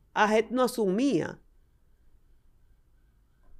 no 0.50 0.62
asumía 0.62 1.38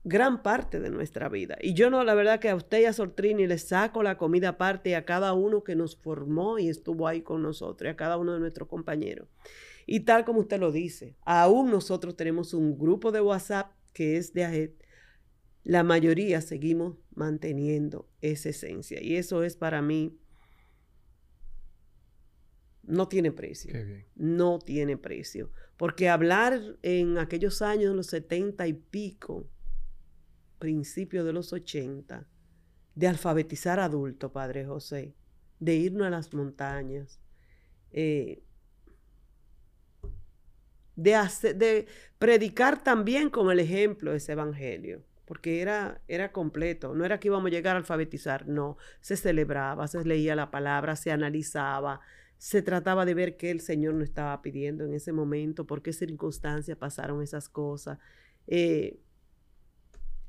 gran 0.09 0.43
parte 0.43 0.81
de 0.81 0.91
nuestra 0.91 1.29
vida. 1.29 1.57
Y 1.61 1.75
yo 1.75 1.91
no, 1.91 2.03
la 2.03 2.15
verdad 2.15 2.41
que 2.41 2.49
a 2.49 2.57
usted 2.57 2.81
y 2.81 2.85
a 2.87 2.93
Sortrini 2.93 3.47
le 3.47 3.59
saco 3.59 4.03
la 4.03 4.17
comida 4.17 4.51
aparte 4.51 4.97
a 4.97 5.05
cada 5.05 5.35
uno 5.35 5.63
que 5.63 5.77
nos 5.77 5.97
formó 5.97 6.59
y 6.59 6.69
estuvo 6.69 7.07
ahí 7.07 7.23
con 7.23 7.43
nosotros, 7.43 7.89
y 7.89 7.91
a 7.91 7.97
cada 7.97 8.17
uno 8.17 8.33
de 8.33 8.41
nuestros 8.41 8.69
compañeros. 8.69 9.29
Y 9.87 10.01
tal 10.01 10.25
como 10.25 10.41
usted 10.41 10.59
lo 10.59 10.73
dice, 10.73 11.17
aún 11.23 11.71
nosotros 11.71 12.17
tenemos 12.17 12.55
un 12.55 12.79
grupo 12.79 13.13
de 13.13 13.21
WhatsApp 13.21 13.73
que 13.93 14.17
es 14.17 14.33
de 14.33 14.45
AED. 14.45 14.71
La 15.65 15.83
mayoría 15.83 16.41
seguimos 16.41 16.97
manteniendo 17.15 18.09
esa 18.21 18.51
esencia. 18.51 19.03
Y 19.03 19.17
eso 19.17 19.43
es 19.43 19.57
para 19.57 19.83
mí, 19.83 20.19
no 22.83 23.09
tiene 23.09 23.33
precio. 23.33 23.75
No 24.15 24.59
tiene 24.59 24.97
precio. 24.97 25.51
Porque 25.77 26.09
hablar 26.09 26.61
en 26.83 27.19
aquellos 27.19 27.63
años, 27.63 27.95
los 27.95 28.07
setenta 28.07 28.67
y 28.67 28.73
pico, 28.73 29.49
principios 30.59 31.25
de 31.25 31.33
los 31.33 31.53
80, 31.53 32.27
de 32.95 33.07
alfabetizar 33.07 33.81
adultos, 33.81 34.33
Padre 34.33 34.67
José, 34.67 35.15
de 35.61 35.77
irnos 35.77 36.07
a 36.07 36.11
las 36.11 36.35
montañas, 36.35 37.21
eh, 37.93 38.43
de, 40.97 41.13
de 41.55 41.87
predicar 42.19 42.83
también 42.83 43.31
con 43.31 43.51
el 43.51 43.61
ejemplo 43.61 44.13
ese 44.13 44.33
evangelio, 44.33 45.05
porque 45.25 45.63
era, 45.63 46.03
era 46.09 46.33
completo, 46.33 46.95
no 46.95 47.05
era 47.05 47.21
que 47.21 47.29
íbamos 47.29 47.47
a 47.47 47.51
llegar 47.51 47.77
a 47.77 47.79
alfabetizar, 47.79 48.49
no, 48.49 48.77
se 49.01 49.17
celebraba, 49.17 49.87
se 49.87 50.05
leía 50.05 50.35
la 50.35 50.51
palabra, 50.51 50.97
se 50.97 51.13
analizaba, 51.13 52.01
se 52.37 52.63
trataba 52.63 53.05
de 53.05 53.15
ver 53.15 53.37
qué 53.37 53.51
el 53.51 53.61
Señor 53.61 53.95
nos 53.95 54.09
estaba 54.09 54.41
pidiendo 54.43 54.85
en 54.85 54.95
ese 54.95 55.13
momento, 55.13 55.67
por 55.67 55.83
qué 55.83 55.93
circunstancias 55.93 56.77
pasaron 56.79 57.23
esas 57.23 57.49
cosas. 57.49 57.99
Eh, 58.47 58.99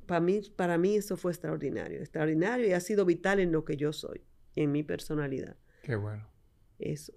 para 0.09 0.21
mí, 0.21 0.41
para 0.55 0.79
mí 0.79 0.95
eso 0.95 1.17
fue 1.17 1.31
extraordinario, 1.31 1.99
extraordinario 1.99 2.65
y 2.65 2.71
ha 2.71 2.79
sido 2.79 3.05
vital 3.05 3.39
en 3.39 3.51
lo 3.51 3.63
que 3.63 3.77
yo 3.77 3.93
soy, 3.93 4.21
en 4.55 4.71
mi 4.71 4.81
personalidad. 4.81 5.55
Qué 5.83 5.95
bueno. 5.95 6.27
Eso. 6.79 7.13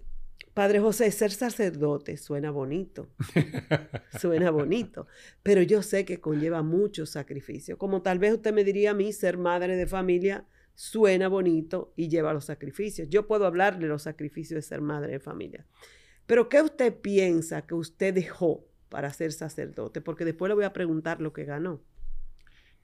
Padre 0.53 0.79
José, 0.79 1.09
ser 1.09 1.31
sacerdote 1.31 2.17
suena 2.17 2.51
bonito, 2.51 3.09
suena 4.19 4.51
bonito, 4.51 5.07
pero 5.41 5.63
yo 5.63 5.81
sé 5.81 6.05
que 6.05 6.21
conlleva 6.21 6.61
mucho 6.61 7.07
sacrificio. 7.07 7.79
Como 7.79 8.03
tal 8.03 8.19
vez 8.19 8.33
usted 8.33 8.53
me 8.53 8.63
diría 8.63 8.91
a 8.91 8.93
mí, 8.93 9.11
ser 9.11 9.39
madre 9.39 9.75
de 9.75 9.87
familia 9.87 10.45
suena 10.75 11.27
bonito 11.29 11.93
y 11.95 12.09
lleva 12.09 12.31
los 12.31 12.45
sacrificios. 12.45 13.09
Yo 13.09 13.25
puedo 13.25 13.47
hablar 13.47 13.79
de 13.79 13.87
los 13.87 14.03
sacrificios 14.03 14.55
de 14.55 14.61
ser 14.61 14.81
madre 14.81 15.13
de 15.13 15.19
familia. 15.19 15.65
Pero 16.27 16.47
¿qué 16.47 16.61
usted 16.61 16.93
piensa 16.93 17.65
que 17.65 17.73
usted 17.73 18.13
dejó 18.13 18.67
para 18.89 19.11
ser 19.11 19.31
sacerdote? 19.31 19.99
Porque 19.99 20.25
después 20.25 20.49
le 20.49 20.53
voy 20.53 20.65
a 20.65 20.73
preguntar 20.73 21.21
lo 21.21 21.33
que 21.33 21.45
ganó. 21.45 21.81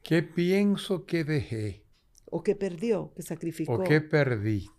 ¿Qué 0.03 0.23
pienso 0.23 1.05
que 1.05 1.23
dejé? 1.23 1.85
O 2.25 2.43
que 2.43 2.55
perdió, 2.55 3.11
que 3.15 3.21
sacrificó. 3.21 3.73
O 3.73 3.83
que 3.83 4.01
perdí. 4.01 4.69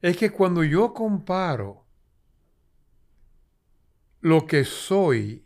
Es 0.00 0.16
que 0.16 0.30
cuando 0.30 0.62
yo 0.64 0.92
comparo 0.92 1.86
lo 4.20 4.46
que 4.46 4.64
soy, 4.64 5.44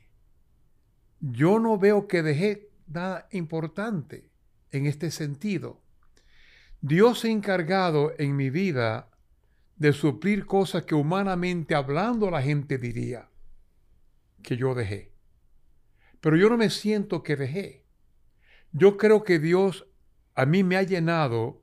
yo 1.21 1.59
no 1.59 1.79
veo 1.79 2.07
que 2.07 2.23
dejé 2.23 2.71
nada 2.87 3.29
importante 3.33 4.31
en 4.71 4.87
este 4.87 5.11
sentido. 5.11 5.81
Dios 6.81 7.21
se 7.21 7.29
ha 7.29 7.31
encargado 7.33 8.12
en 8.19 8.37
mi 8.37 8.51
vida 8.51 9.11
de 9.77 9.93
suplir 9.93 10.47
cosas 10.47 10.85
que 10.85 10.95
humanamente 10.95 11.75
hablando 11.75 12.31
la 12.31 12.43
gente 12.43 12.79
diría 12.79 13.29
que 14.43 14.57
yo 14.57 14.75
dejé. 14.75 15.12
Pero 16.21 16.37
yo 16.37 16.49
no 16.49 16.57
me 16.57 16.71
siento 16.71 17.23
que 17.23 17.37
dejé. 17.37 17.85
Yo 18.72 18.96
creo 18.96 19.24
que 19.24 19.38
Dios 19.38 19.87
a 20.35 20.46
mí 20.46 20.62
me 20.62 20.76
ha 20.76 20.83
llenado 20.83 21.62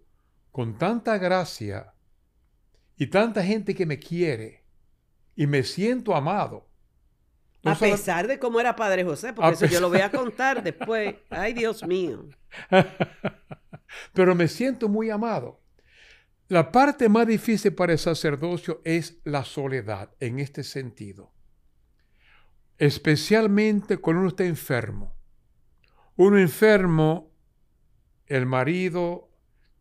con 0.52 0.78
tanta 0.78 1.18
gracia 1.18 1.94
y 2.98 3.08
tanta 3.08 3.44
gente 3.44 3.76
que 3.76 3.86
me 3.86 4.00
quiere 4.00 4.66
y 5.36 5.48
me 5.48 5.64
siento 5.64 6.16
amado. 6.16 6.68
a 7.64 7.76
pesar 7.76 8.28
de 8.28 8.40
cómo 8.40 8.60
era 8.60 8.76
Padre 8.76 9.04
José, 9.04 9.34
porque 9.34 9.54
eso 9.54 9.66
yo 9.66 9.82
lo 9.82 9.90
voy 9.90 10.02
a 10.02 10.12
contar 10.12 10.64
después. 10.64 11.16
Ay, 11.30 11.54
Dios 11.54 11.86
mío. 11.86 12.30
Pero 14.14 14.36
me 14.36 14.48
siento 14.48 14.88
muy 14.88 15.10
amado. 15.10 15.62
La 16.48 16.72
parte 16.72 17.10
más 17.10 17.26
difícil 17.26 17.74
para 17.74 17.94
el 17.94 18.00
sacerdocio 18.00 18.82
es 18.84 19.20
la 19.24 19.44
soledad 19.44 20.12
en 20.20 20.40
este 20.40 20.64
sentido. 20.64 21.34
Especialmente 22.78 23.98
cuando 23.98 24.22
uno 24.22 24.30
está 24.30 24.46
enfermo. 24.46 25.16
Uno 26.18 26.38
enfermo, 26.38 27.32
el 28.28 28.46
marido 28.46 29.30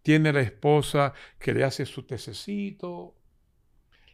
tiene 0.03 0.33
la 0.33 0.41
esposa 0.41 1.15
que 1.39 1.53
le 1.53 1.65
hace 1.65 1.87
su 1.87 2.03
tececito, 2.03 3.17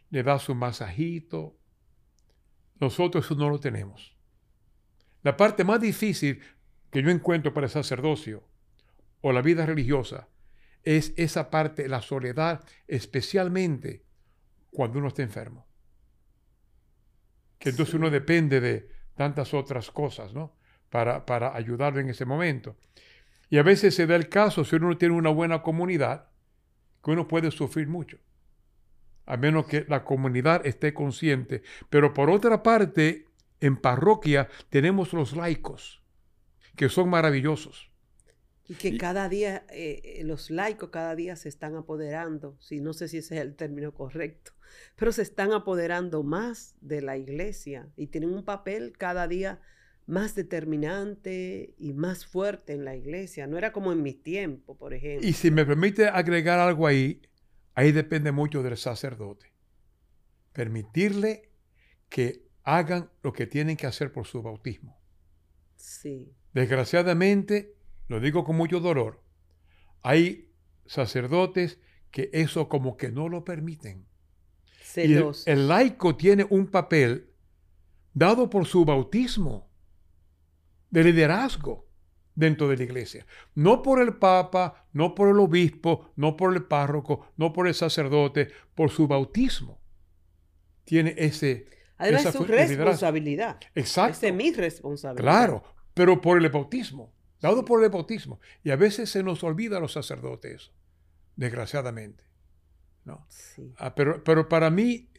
le 0.09 0.23
da 0.23 0.39
su 0.39 0.55
masajito. 0.55 1.57
Nosotros 2.79 3.25
eso 3.25 3.35
no 3.35 3.49
lo 3.49 3.59
tenemos. 3.59 4.15
La 5.23 5.35
parte 5.35 5.63
más 5.63 5.81
difícil 5.81 6.41
que 6.89 7.01
yo 7.01 7.09
encuentro 7.09 7.53
para 7.53 7.67
el 7.67 7.71
sacerdocio 7.71 8.47
o 9.21 9.31
la 9.31 9.41
vida 9.41 9.65
religiosa 9.65 10.27
es 10.83 11.13
esa 11.17 11.49
parte, 11.49 11.87
la 11.87 12.01
soledad, 12.01 12.63
especialmente 12.87 14.03
cuando 14.71 14.99
uno 14.99 15.09
está 15.09 15.21
enfermo. 15.23 15.67
Que 17.59 17.69
entonces 17.69 17.93
uno 17.95 18.09
depende 18.09 18.59
de 18.59 18.89
tantas 19.15 19.53
otras 19.53 19.91
cosas, 19.91 20.33
¿no? 20.33 20.55
Para, 20.91 21.25
para 21.25 21.55
ayudarlo 21.55 21.99
en 21.99 22.09
ese 22.09 22.25
momento. 22.25 22.75
Y 23.49 23.57
a 23.57 23.63
veces 23.63 23.95
se 23.95 24.05
da 24.05 24.15
el 24.15 24.29
caso, 24.29 24.63
si 24.63 24.75
uno 24.75 24.89
no 24.89 24.97
tiene 24.97 25.15
una 25.15 25.29
buena 25.29 25.63
comunidad, 25.63 26.27
que 27.03 27.11
uno 27.11 27.27
puede 27.27 27.49
sufrir 27.49 27.87
mucho, 27.87 28.17
a 29.25 29.37
menos 29.37 29.65
que 29.65 29.85
la 29.87 30.03
comunidad 30.03 30.65
esté 30.65 30.93
consciente. 30.93 31.63
Pero 31.89 32.13
por 32.13 32.29
otra 32.29 32.61
parte, 32.61 33.25
en 33.59 33.77
parroquia 33.77 34.47
tenemos 34.69 35.13
los 35.13 35.35
laicos, 35.35 36.03
que 36.75 36.89
son 36.89 37.09
maravillosos. 37.09 37.89
Y 38.67 38.75
que 38.75 38.97
cada 38.97 39.27
día, 39.27 39.65
eh, 39.69 40.01
eh, 40.03 40.23
los 40.23 40.49
laicos 40.49 40.89
cada 40.89 41.15
día 41.15 41.35
se 41.35 41.49
están 41.49 41.75
apoderando, 41.75 42.57
si 42.59 42.79
no 42.79 42.93
sé 42.93 43.07
si 43.07 43.17
ese 43.17 43.35
es 43.35 43.41
el 43.41 43.55
término 43.55 43.93
correcto, 43.93 44.53
pero 44.95 45.11
se 45.11 45.23
están 45.23 45.51
apoderando 45.51 46.23
más 46.23 46.75
de 46.79 47.01
la 47.01 47.17
iglesia 47.17 47.89
y 47.97 48.07
tienen 48.07 48.33
un 48.33 48.45
papel 48.45 48.93
cada 48.97 49.27
día 49.27 49.59
más 50.05 50.35
determinante 50.35 51.73
y 51.77 51.93
más 51.93 52.25
fuerte 52.25 52.73
en 52.73 52.85
la 52.85 52.95
iglesia. 52.95 53.47
No 53.47 53.57
era 53.57 53.71
como 53.71 53.91
en 53.91 54.03
mi 54.03 54.13
tiempo, 54.13 54.77
por 54.77 54.93
ejemplo. 54.93 55.27
Y 55.27 55.33
si 55.33 55.51
me 55.51 55.65
permite 55.65 56.07
agregar 56.07 56.59
algo 56.59 56.87
ahí, 56.87 57.21
ahí 57.75 57.91
depende 57.91 58.31
mucho 58.31 58.63
del 58.63 58.77
sacerdote. 58.77 59.53
Permitirle 60.53 61.49
que 62.09 62.45
hagan 62.63 63.09
lo 63.23 63.31
que 63.33 63.47
tienen 63.47 63.77
que 63.77 63.87
hacer 63.87 64.11
por 64.11 64.27
su 64.27 64.41
bautismo. 64.41 64.99
Sí. 65.77 66.33
Desgraciadamente, 66.53 67.75
lo 68.07 68.19
digo 68.19 68.43
con 68.43 68.57
mucho 68.57 68.79
dolor, 68.79 69.23
hay 70.01 70.51
sacerdotes 70.85 71.79
que 72.11 72.29
eso 72.33 72.67
como 72.67 72.97
que 72.97 73.11
no 73.11 73.29
lo 73.29 73.45
permiten. 73.45 74.05
el 74.95 75.67
laico 75.69 76.17
tiene 76.17 76.45
un 76.49 76.67
papel 76.67 77.29
dado 78.13 78.49
por 78.49 78.65
su 78.65 78.83
bautismo 78.83 79.70
de 80.91 81.03
liderazgo. 81.03 81.87
dentro 82.35 82.67
de 82.69 82.77
la 82.77 82.83
iglesia. 82.83 83.25
No 83.55 83.81
por 83.81 84.01
el 84.01 84.15
papa, 84.15 84.87
no 84.93 85.13
por 85.13 85.29
el 85.29 85.39
obispo, 85.39 86.11
no 86.15 86.35
por 86.37 86.53
el 86.53 86.63
párroco, 86.63 87.27
no 87.37 87.53
por 87.53 87.67
el 87.67 87.73
sacerdote, 87.73 88.49
por 88.75 88.89
su 88.89 89.07
bautismo. 89.07 89.81
Tiene 90.83 91.13
ese... 91.17 91.67
Además, 91.97 92.25
es 92.25 92.33
su 92.33 92.45
responsabilidad. 92.45 93.59
Exacto. 93.75 94.25
Es 94.25 94.33
mi 94.33 94.51
responsabilidad. 94.51 95.23
Claro, 95.23 95.63
pero 95.93 96.19
por 96.19 96.43
el 96.43 96.49
bautismo, 96.49 97.13
dado 97.39 97.63
por 97.63 97.83
el 97.83 97.89
bautismo. 97.89 98.39
Y 98.63 98.71
a 98.71 98.75
veces 98.75 99.09
se 99.09 99.21
nos 99.21 99.43
olvida 99.43 99.77
a 99.77 99.79
los 99.79 99.93
sacerdotes, 99.93 100.71
desgraciadamente. 101.35 102.23
¿no? 103.05 103.27
Ah, 103.77 103.93
pero, 103.93 104.23
pero 104.23 104.49
para 104.49 104.71
mí 104.71 105.09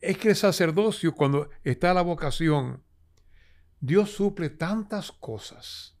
es 0.00 0.18
que 0.18 0.30
el 0.30 0.36
sacerdocio, 0.36 1.14
cuando 1.14 1.48
está 1.64 1.94
la 1.94 2.02
vocación, 2.02 2.82
Dios 3.80 4.10
suple 4.10 4.50
tantas 4.50 5.12
cosas. 5.12 5.96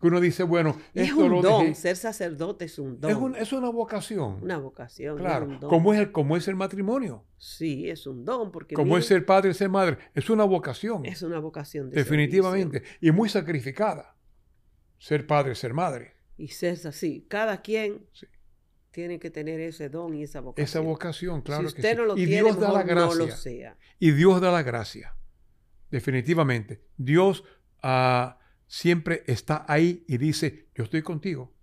Que 0.00 0.08
uno 0.08 0.20
dice, 0.20 0.42
bueno, 0.42 0.76
es 0.92 1.12
un 1.12 1.40
don. 1.40 1.74
Ser 1.74 1.96
sacerdote 1.96 2.66
es 2.66 2.78
un 2.78 3.00
don. 3.00 3.34
Es, 3.36 3.52
una 3.52 3.70
vocación. 3.70 4.38
Una 4.42 4.58
vocación. 4.58 5.16
Claro. 5.16 5.58
Como, 5.60 5.94
es 5.94 6.00
el, 6.00 6.12
como 6.12 6.36
es 6.36 6.46
el 6.46 6.56
matrimonio. 6.56 7.24
Sí, 7.38 7.88
es 7.88 8.06
un 8.06 8.24
don. 8.24 8.52
Porque 8.52 8.74
como 8.74 8.98
es 8.98 9.06
ser 9.06 9.24
padre 9.24 9.54
ser 9.54 9.70
madre. 9.70 9.98
Es 10.14 10.28
una 10.28 10.44
vocación. 10.44 11.06
Es 11.06 11.22
una 11.22 11.38
vocación. 11.38 11.90
De 11.90 11.96
Definitivamente. 11.96 12.82
Y 13.00 13.12
muy 13.12 13.28
sacrificada. 13.28 14.14
Ser 14.98 15.26
padre, 15.26 15.54
ser 15.54 15.72
madre. 15.72 16.14
Y 16.36 16.48
ser 16.48 16.78
así. 16.86 17.24
Cada 17.28 17.62
quien 17.62 18.06
tiene 18.90 19.18
que 19.18 19.30
tener 19.30 19.60
ese 19.60 19.88
don 19.88 20.14
y 20.14 20.22
esa 20.22 20.40
vocación. 20.40 20.64
Esa 20.64 20.80
vocación, 20.80 21.42
claro 21.42 21.62
si 21.62 21.76
usted 21.76 21.96
no 21.96 22.04
lo 22.04 22.16
y 22.16 22.26
tiene, 22.26 22.42
Dios 22.42 22.60
da 22.60 22.72
la 22.72 22.82
gracia. 22.82 23.18
No 23.18 23.26
lo 23.26 23.36
sea. 23.36 23.76
Y 23.98 24.12
Dios 24.12 24.40
da 24.40 24.52
la 24.52 24.62
gracia. 24.62 25.16
Definitivamente. 25.94 26.82
Dios 26.96 27.44
uh, 27.84 28.34
siempre 28.66 29.22
está 29.28 29.64
ahí 29.68 30.04
y 30.08 30.18
dice, 30.18 30.66
yo 30.74 30.82
estoy 30.82 31.02
contigo. 31.02 31.54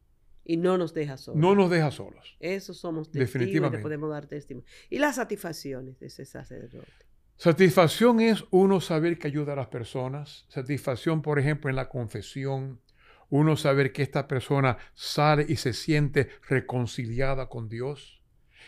Y 0.46 0.56
no 0.56 0.78
nos 0.78 0.94
deja 0.94 1.18
solos. 1.18 1.38
No 1.38 1.54
nos 1.54 1.70
deja 1.70 1.92
solos. 1.92 2.38
Eso 2.40 2.74
somos 2.74 3.12
testigos 3.12 3.34
Definitivamente. 3.34 3.80
podemos 3.80 4.10
dar 4.10 4.28
testimonio. 4.28 4.66
Y 4.90 5.00
las 5.00 5.18
satisfacciones 5.18 6.00
de 6.00 6.08
ese 6.08 6.24
sacerdote. 6.24 6.88
Satisfacción 7.36 8.22
es 8.22 8.46
uno 8.52 8.80
saber 8.80 9.20
que 9.20 9.28
ayuda 9.28 9.52
a 9.52 9.58
las 9.58 9.68
personas. 9.68 10.46
Satisfacción, 10.48 11.22
por 11.22 11.38
ejemplo, 11.38 11.70
en 11.70 11.76
la 11.76 11.90
confesión 11.90 12.80
uno 13.28 13.58
saber 13.58 13.92
que 13.92 14.02
esta 14.02 14.30
persona 14.30 14.78
sale 14.94 15.46
y 15.50 15.58
se 15.58 15.74
siente 15.74 16.30
reconciliada 16.48 17.50
con 17.50 17.68
Dios, 17.68 18.22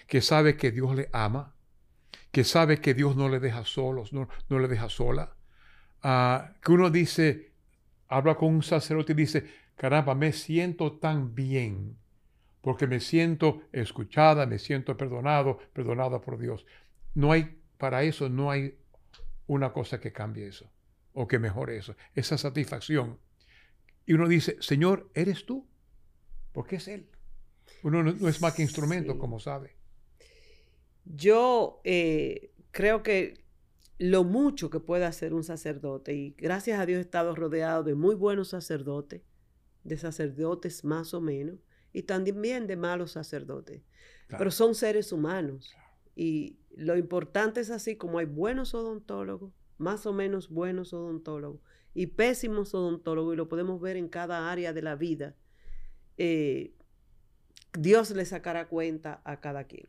que 0.08 0.19
sabe 0.19 0.58
que 0.58 0.71
Dios 0.71 0.93
le 0.93 1.10
ama, 1.13 1.56
que 2.32 2.43
sabe 2.43 2.82
que 2.82 2.93
Dios 2.93 3.15
no 3.15 3.30
le 3.30 3.39
deja 3.39 3.63
solos, 3.63 4.12
no, 4.12 4.28
no 4.49 4.60
le 4.60 4.67
deja 4.67 4.89
sola, 4.89 5.38
que 6.04 6.72
uno 6.72 6.89
dice, 6.89 7.52
habla 8.10 8.36
con 8.36 8.56
un 8.56 8.63
sacerdote 8.63 9.13
y 9.13 9.16
dice, 9.16 9.46
caramba, 9.76 10.16
me 10.16 10.34
siento 10.34 11.00
tan 11.00 11.34
bien, 11.34 11.98
porque 12.62 12.88
me 12.88 13.00
siento 13.00 13.63
escuchada, 13.72 14.46
me 14.46 14.60
siento 14.60 14.98
perdonado, 14.98 15.60
perdonada 15.74 16.20
por 16.22 16.38
Dios. 16.38 16.66
No 17.16 17.32
hay, 17.32 17.58
para 17.78 18.04
eso 18.04 18.30
no 18.30 18.52
hay 18.52 18.78
una 19.48 19.72
cosa 19.72 20.00
que 20.00 20.12
cambie 20.12 20.48
eso 20.48 20.70
o 21.13 21.28
que 21.28 21.39
mejore 21.39 21.78
eso, 21.78 21.96
esa 22.16 22.38
satisfacción 22.38 23.18
y 24.06 24.13
uno 24.13 24.28
dice, 24.28 24.58
Señor, 24.60 25.10
¿eres 25.13 25.46
tú? 25.46 25.66
Porque 26.52 26.78
es 26.78 26.88
Él. 26.88 27.08
Uno 27.84 28.04
no, 28.04 28.28
es 28.28 28.42
más 28.42 28.54
que 28.54 28.62
instrumento, 28.62 29.18
como 29.18 29.39
sabe. 29.39 29.76
Yo 31.06 31.82
eh, 31.84 32.52
creo 32.72 33.04
que 33.04 33.43
lo 34.04 34.26
mucho 34.26 34.70
que 34.70 34.82
puede 34.82 35.06
hacer 35.06 35.34
un 35.34 35.46
sacerdote, 35.46 36.13
y 36.13 36.32
gracias 36.32 36.78
a 36.78 36.86
Dios 36.86 36.98
he 36.98 37.02
estado 37.02 37.34
rodeado 37.36 37.84
de 37.84 37.96
muy 37.96 38.16
buenos 38.16 38.50
sacerdotes, 38.50 39.22
de 39.86 39.96
sacerdotes 39.96 40.84
más 40.84 41.13
o 41.13 41.22
menos, 41.22 41.60
y 41.94 42.04
también 42.04 42.68
de 42.68 42.76
malos 42.76 43.12
sacerdotes. 43.12 43.82
Pero 44.28 44.52
son 44.52 44.76
seres 44.76 45.13
humanos. 45.13 45.74
Y 46.18 46.58
lo 46.76 46.98
importante 46.98 47.62
es 47.62 47.70
así 47.70 47.96
como 47.96 48.20
hay 48.20 48.26
buenos 48.26 48.74
odontólogos, 48.74 49.54
más 49.78 50.06
o 50.06 50.12
menos 50.12 50.50
buenos 50.50 50.92
odontólogos, 50.92 51.62
y 51.94 52.08
pésimos 52.08 52.76
odontólogos, 52.76 53.36
y 53.36 53.38
lo 53.38 53.48
podemos 53.48 53.80
ver 53.80 53.96
en 53.96 54.10
cada 54.10 54.52
área 54.52 54.74
de 54.74 54.82
la 54.82 54.98
vida, 54.98 55.38
eh, 56.18 56.76
Dios 57.72 58.12
le 58.12 58.26
sacará 58.26 58.68
cuenta 58.68 59.22
a 59.24 59.39
cada 59.39 59.63
quien. 59.63 59.88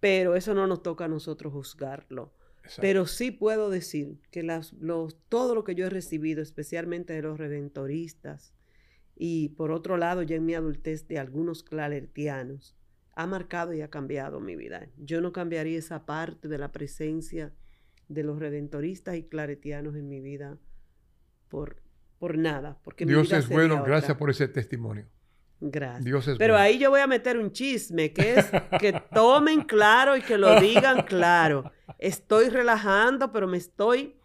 Pero 0.00 0.36
eso 0.36 0.52
no 0.52 0.66
nos 0.66 0.82
toca 0.82 1.06
a 1.06 1.08
nosotros 1.08 1.50
juzgarlo. 1.54 2.34
Pero 2.80 3.06
sí 3.06 3.30
puedo 3.30 3.70
decir 3.70 4.18
que 4.30 4.42
las, 4.42 4.72
los, 4.74 5.16
todo 5.28 5.54
lo 5.54 5.64
que 5.64 5.74
yo 5.74 5.86
he 5.86 5.90
recibido, 5.90 6.42
especialmente 6.42 7.12
de 7.12 7.22
los 7.22 7.38
redentoristas, 7.38 8.54
y 9.16 9.50
por 9.50 9.72
otro 9.72 9.96
lado 9.96 10.22
ya 10.22 10.36
en 10.36 10.46
mi 10.46 10.54
adultez 10.54 11.06
de 11.08 11.18
algunos 11.18 11.62
claretianos, 11.62 12.76
ha 13.14 13.26
marcado 13.26 13.74
y 13.74 13.82
ha 13.82 13.90
cambiado 13.90 14.40
mi 14.40 14.56
vida. 14.56 14.88
Yo 14.96 15.20
no 15.20 15.32
cambiaría 15.32 15.78
esa 15.78 16.06
parte 16.06 16.48
de 16.48 16.58
la 16.58 16.72
presencia 16.72 17.52
de 18.08 18.22
los 18.22 18.38
redentoristas 18.38 19.16
y 19.16 19.24
claretianos 19.24 19.96
en 19.96 20.08
mi 20.08 20.20
vida 20.20 20.58
por, 21.48 21.82
por 22.18 22.38
nada. 22.38 22.78
Porque 22.82 23.04
Dios 23.04 23.32
es 23.32 23.48
bueno, 23.48 23.82
gracias 23.84 24.16
por 24.16 24.30
ese 24.30 24.48
testimonio. 24.48 25.06
Gracias. 25.64 26.04
Dios 26.04 26.26
es 26.26 26.38
Pero 26.38 26.56
ahí 26.56 26.78
yo 26.78 26.90
voy 26.90 27.00
a 27.00 27.06
meter 27.06 27.38
un 27.38 27.52
chisme, 27.52 28.12
que 28.12 28.34
es 28.34 28.46
que 28.80 29.00
tomen 29.14 29.60
claro 29.60 30.16
y 30.16 30.22
que 30.22 30.36
lo 30.36 30.60
digan 30.60 31.02
claro. 31.02 31.70
Estoy 31.98 32.48
relajando, 32.48 33.30
pero 33.30 33.46
me 33.46 33.58
estoy 33.58 34.16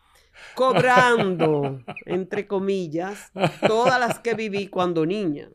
cobrando, 0.56 1.84
entre 2.06 2.48
comillas, 2.48 3.32
todas 3.68 4.00
las 4.00 4.18
que 4.18 4.34
viví 4.34 4.68
cuando 4.68 5.06
niña. 5.06 5.50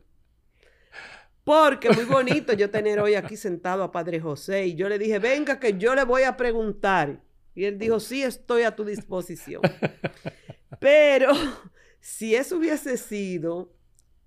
Porque 1.43 1.89
muy 1.89 2.05
bonito 2.05 2.53
yo 2.53 2.69
tener 2.69 3.01
hoy 3.01 3.15
aquí 3.15 3.35
sentado 3.35 3.83
a 3.83 3.91
Padre 3.91 4.21
José 4.21 4.67
y 4.67 4.75
yo 4.75 4.87
le 4.87 4.97
dije, 4.97 5.19
venga 5.19 5.59
que 5.59 5.77
yo 5.77 5.95
le 5.95 6.05
voy 6.05 6.23
a 6.23 6.37
preguntar. 6.37 7.21
Y 7.55 7.65
él 7.65 7.77
dijo, 7.77 7.99
sí, 7.99 8.23
estoy 8.23 8.63
a 8.63 8.73
tu 8.73 8.85
disposición. 8.85 9.61
Pero 10.79 11.33
si 11.99 12.35
eso 12.35 12.55
hubiese 12.55 12.95
sido 12.95 13.73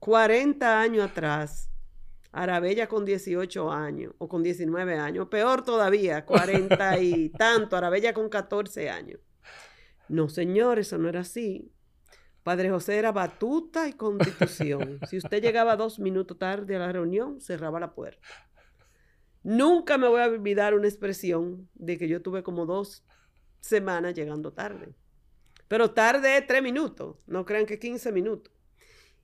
40 0.07 0.81
años 0.81 1.11
atrás, 1.11 1.69
Arabella 2.31 2.87
con 2.87 3.05
18 3.05 3.73
años 3.73 4.15
o 4.19 4.29
con 4.29 4.41
19 4.45 4.97
años, 4.97 5.27
peor 5.27 5.65
todavía, 5.65 6.25
40 6.27 7.01
y 7.01 7.31
tanto, 7.31 7.77
Arabella 7.77 8.15
con 8.15 8.29
14 8.29 8.89
años. 8.89 9.19
No, 10.09 10.29
señor, 10.29 10.79
eso 10.79 10.97
no 10.97 11.09
era 11.09 11.23
así. 11.23 11.73
Padre 12.45 12.71
José 12.71 12.99
era 12.99 13.11
batuta 13.11 13.89
y 13.89 13.95
constitución. 13.95 15.01
Si 15.11 15.17
usted 15.17 15.43
llegaba 15.43 15.75
dos 15.75 15.99
minutos 15.99 16.39
tarde 16.39 16.77
a 16.77 16.79
la 16.79 16.93
reunión, 16.93 17.41
cerraba 17.41 17.81
la 17.81 17.93
puerta. 17.93 18.29
Nunca 19.43 19.99
me 19.99 20.07
voy 20.07 20.21
a 20.21 20.27
olvidar 20.27 20.75
una 20.75 20.87
expresión 20.87 21.69
de 21.75 21.99
que 21.99 22.07
yo 22.07 22.23
tuve 22.23 22.45
como 22.45 22.65
dos 22.65 23.05
semanas 23.59 24.15
llegando 24.15 24.53
tarde. 24.53 24.95
Pero 25.67 25.91
tarde 25.91 26.41
tres 26.43 26.63
minutos, 26.63 27.25
no 27.27 27.45
crean 27.45 27.67
que 27.67 27.81
15 27.81 28.13
minutos. 28.13 28.56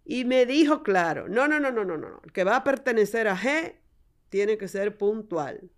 Y 0.04 0.24
me 0.24 0.46
dijo 0.46 0.82
claro, 0.82 1.28
no, 1.28 1.46
no, 1.46 1.60
no, 1.60 1.70
no, 1.70 1.84
no, 1.84 1.96
no, 1.96 2.20
el 2.24 2.32
que 2.32 2.44
va 2.44 2.56
a 2.56 2.64
pertenecer 2.64 3.28
a 3.28 3.36
G 3.36 3.76
tiene 4.28 4.58
que 4.58 4.68
ser 4.68 4.98
puntual. 4.98 5.70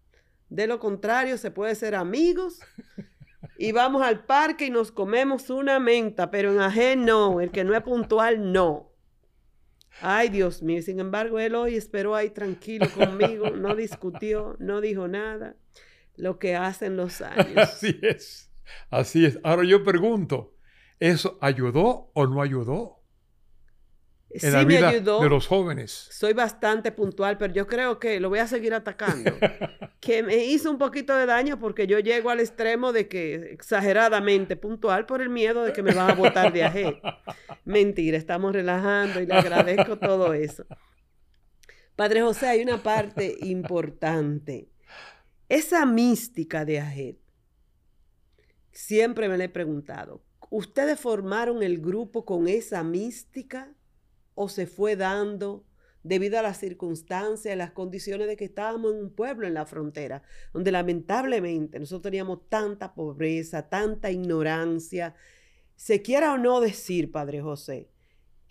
De 0.49 0.67
lo 0.67 0.79
contrario, 0.79 1.37
se 1.37 1.51
puede 1.51 1.75
ser 1.75 1.95
amigos 1.95 2.61
y 3.59 3.73
vamos 3.73 4.03
al 4.03 4.25
parque 4.25 4.67
y 4.67 4.71
nos 4.71 4.93
comemos 4.93 5.51
una 5.51 5.79
menta, 5.81 6.31
pero 6.31 6.53
en 6.53 6.61
AG 6.61 6.97
no, 6.97 7.41
el 7.41 7.51
que 7.51 7.65
no 7.65 7.75
es 7.75 7.83
puntual 7.83 8.53
no. 8.53 8.93
Ay, 10.01 10.29
Dios 10.29 10.63
mío, 10.63 10.83
sin 10.83 10.99
embargo, 10.99 11.39
él 11.39 11.55
hoy 11.55 11.77
esperó 11.77 12.17
ahí 12.17 12.31
tranquilo 12.31 12.87
conmigo, 12.91 13.51
no 13.51 13.77
discutió, 13.77 14.57
no 14.59 14.81
dijo 14.81 15.07
nada. 15.07 15.57
Lo 16.17 16.39
que 16.39 16.57
hacen 16.57 16.97
los 16.97 17.21
años. 17.23 17.57
Así 17.57 17.99
es, 18.03 18.51
así 18.91 19.25
es. 19.25 19.39
Ahora 19.43 19.65
yo 19.65 19.85
pregunto, 19.85 20.55
¿Eso 21.01 21.39
ayudó 21.41 22.11
o 22.15 22.27
no 22.27 22.41
ayudó? 22.41 23.03
En 24.43 24.53
la 24.53 24.65
vida 24.65 24.91
de 24.91 25.29
los 25.29 25.47
jóvenes. 25.47 26.09
Soy 26.11 26.33
bastante 26.33 26.91
puntual, 26.91 27.39
pero 27.39 27.53
yo 27.53 27.69
creo 27.69 28.01
que 28.01 28.19
lo 28.19 28.29
voy 28.29 28.41
a 28.41 28.49
seguir 28.49 28.75
atacando. 28.75 29.31
que 30.01 30.25
me 30.25 30.45
hizo 30.47 30.71
un 30.71 30.79
poquito 30.79 31.15
de 31.15 31.25
daño 31.25 31.61
porque 31.61 31.87
yo 31.87 32.01
llego 32.01 32.31
al 32.31 32.41
extremo 32.41 32.93
de 32.93 33.07
que 33.07 33.53
exageradamente 33.53 34.57
puntual 34.57 35.07
por 35.07 35.23
el 35.23 35.29
miedo 35.29 35.63
de 35.63 35.73
que 35.73 35.85
me 35.85 35.95
van 35.95 36.11
a 36.11 36.15
botar 36.15 36.53
de 36.53 36.65
AG. 36.65 37.01
Mentira, 37.65 38.19
estamos 38.19 38.53
relajando 38.53 39.21
y 39.21 39.27
le 39.27 39.35
agradezco 39.35 39.99
todo 39.99 40.35
eso. 40.35 40.67
Padre 41.95 42.23
José, 42.23 42.49
hay 42.49 42.63
una 42.63 42.83
parte 42.83 43.37
importante. 43.43 44.69
Esa 45.49 45.87
mística 45.87 46.65
de 46.65 46.81
AG, 46.81 47.17
siempre 48.73 49.29
me 49.29 49.39
la 49.39 49.45
he 49.45 49.49
preguntado. 49.49 50.25
¿Ustedes 50.51 50.99
formaron 50.99 51.63
el 51.63 51.81
grupo 51.81 52.25
con 52.25 52.49
esa 52.49 52.83
mística 52.83 53.73
o 54.35 54.49
se 54.49 54.67
fue 54.67 54.97
dando 54.97 55.65
debido 56.03 56.39
a 56.39 56.43
las 56.43 56.59
circunstancias, 56.59 57.57
las 57.57 57.73
condiciones 57.73 58.29
de 58.29 58.37
que 58.37 58.45
estábamos 58.45 58.93
en 58.93 59.01
un 59.05 59.11
pueblo 59.11 59.47
en 59.47 59.55
la 59.55 59.67
frontera, 59.67 60.23
donde 60.53 60.71
lamentablemente 60.71 61.79
nosotros 61.79 62.03
teníamos 62.03 62.49
tanta 62.49 62.95
pobreza, 62.95 63.69
tanta 63.69 64.11
ignorancia? 64.11 65.15
Se 65.77 66.03
quiera 66.03 66.35
o 66.35 66.39
no 66.39 66.61
decir, 66.61 67.11
Padre 67.11 67.41
José, 67.41 67.89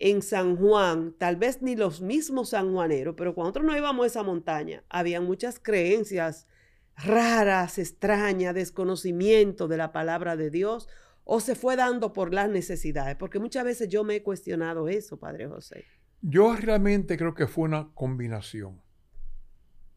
en 0.00 0.20
San 0.20 0.56
Juan, 0.56 1.14
tal 1.16 1.36
vez 1.36 1.62
ni 1.62 1.76
los 1.76 2.00
mismos 2.00 2.50
sanjuaneros, 2.50 3.14
pero 3.16 3.34
cuando 3.34 3.50
nosotros 3.50 3.66
no 3.66 3.78
íbamos 3.78 4.04
a 4.04 4.06
esa 4.08 4.22
montaña, 4.24 4.84
había 4.88 5.20
muchas 5.20 5.60
creencias 5.60 6.48
raras, 6.96 7.78
extrañas, 7.78 8.54
desconocimiento 8.54 9.68
de 9.68 9.76
la 9.76 9.92
palabra 9.92 10.36
de 10.36 10.50
Dios, 10.50 10.88
o 11.24 11.40
se 11.40 11.54
fue 11.54 11.76
dando 11.76 12.12
por 12.12 12.32
las 12.32 12.48
necesidades, 12.48 13.16
porque 13.16 13.38
muchas 13.38 13.64
veces 13.64 13.88
yo 13.88 14.04
me 14.04 14.16
he 14.16 14.22
cuestionado 14.22 14.88
eso, 14.88 15.18
Padre 15.18 15.48
José. 15.48 15.84
Yo 16.20 16.54
realmente 16.56 17.16
creo 17.16 17.34
que 17.34 17.46
fue 17.46 17.64
una 17.64 17.90
combinación 17.94 18.82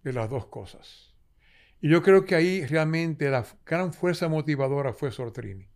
de 0.04 0.14
las 0.14 0.30
dos 0.30 0.48
cosas. 0.48 1.16
Y 1.80 1.90
yo 1.90 2.02
creo 2.02 2.26
que 2.26 2.36
ahí 2.36 2.66
realmente 2.66 3.30
la 3.30 3.46
gran 3.66 3.94
fuerza 3.94 4.28
motivadora 4.28 4.94
fue 4.94 5.12
Sortrini. 5.12 5.70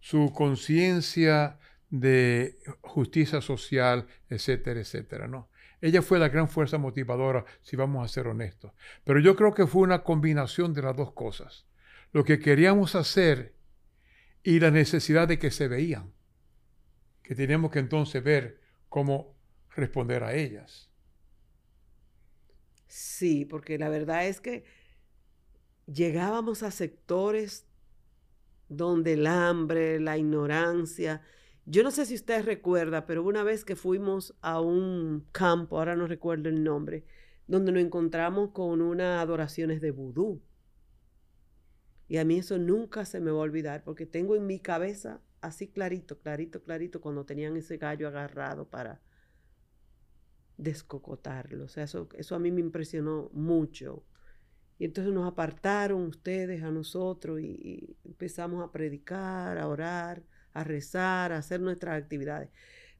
Su 0.00 0.32
conciencia 0.32 1.58
de 1.90 2.58
justicia 2.80 3.40
social, 3.40 4.06
etcétera, 4.28 4.80
etcétera, 4.80 5.28
¿no? 5.28 5.50
Ella 5.80 6.02
fue 6.02 6.18
la 6.18 6.28
gran 6.28 6.48
fuerza 6.48 6.76
motivadora, 6.76 7.44
si 7.62 7.76
vamos 7.76 8.04
a 8.04 8.12
ser 8.12 8.26
honestos. 8.26 8.72
Pero 9.04 9.20
yo 9.20 9.36
creo 9.36 9.54
que 9.54 9.66
fue 9.66 9.82
una 9.82 10.02
combinación 10.02 10.74
de 10.74 10.82
las 10.82 10.96
dos 10.96 11.12
cosas. 11.12 11.66
Lo 12.12 12.24
que 12.24 12.40
queríamos 12.40 12.94
hacer 12.96 13.54
y 14.48 14.60
la 14.60 14.70
necesidad 14.70 15.28
de 15.28 15.38
que 15.38 15.50
se 15.50 15.68
veían. 15.68 16.10
Que 17.22 17.34
teníamos 17.34 17.70
que 17.70 17.80
entonces 17.80 18.24
ver 18.24 18.62
cómo 18.88 19.36
responder 19.76 20.24
a 20.24 20.34
ellas. 20.34 20.88
Sí, 22.86 23.44
porque 23.44 23.76
la 23.76 23.90
verdad 23.90 24.26
es 24.26 24.40
que 24.40 24.64
llegábamos 25.84 26.62
a 26.62 26.70
sectores 26.70 27.66
donde 28.70 29.12
el 29.12 29.26
hambre, 29.26 30.00
la 30.00 30.16
ignorancia, 30.16 31.20
yo 31.66 31.82
no 31.82 31.90
sé 31.90 32.06
si 32.06 32.14
usted 32.14 32.42
recuerda, 32.42 33.04
pero 33.04 33.24
una 33.24 33.42
vez 33.42 33.66
que 33.66 33.76
fuimos 33.76 34.34
a 34.40 34.62
un 34.62 35.26
campo, 35.30 35.76
ahora 35.76 35.94
no 35.94 36.06
recuerdo 36.06 36.48
el 36.48 36.64
nombre, 36.64 37.04
donde 37.46 37.70
nos 37.70 37.82
encontramos 37.82 38.52
con 38.52 38.80
unas 38.80 39.20
adoraciones 39.20 39.82
de 39.82 39.90
vudú. 39.90 40.40
Y 42.08 42.16
a 42.16 42.24
mí 42.24 42.38
eso 42.38 42.58
nunca 42.58 43.04
se 43.04 43.20
me 43.20 43.30
va 43.30 43.38
a 43.38 43.42
olvidar, 43.42 43.84
porque 43.84 44.06
tengo 44.06 44.34
en 44.36 44.46
mi 44.46 44.60
cabeza 44.60 45.20
así 45.40 45.68
clarito, 45.68 46.18
clarito, 46.18 46.62
clarito, 46.62 47.00
cuando 47.00 47.24
tenían 47.24 47.56
ese 47.56 47.76
gallo 47.76 48.08
agarrado 48.08 48.68
para 48.68 49.00
descocotarlo. 50.56 51.64
O 51.64 51.68
sea, 51.68 51.84
eso, 51.84 52.08
eso 52.14 52.34
a 52.34 52.38
mí 52.38 52.50
me 52.50 52.60
impresionó 52.60 53.30
mucho. 53.32 54.04
Y 54.78 54.84
entonces 54.86 55.12
nos 55.12 55.26
apartaron 55.30 56.02
ustedes 56.04 56.62
a 56.62 56.70
nosotros 56.70 57.40
y 57.40 57.96
empezamos 58.04 58.64
a 58.64 58.72
predicar, 58.72 59.58
a 59.58 59.68
orar 59.68 60.22
a 60.58 60.64
rezar, 60.64 61.32
a 61.32 61.38
hacer 61.38 61.60
nuestras 61.60 62.00
actividades. 62.00 62.50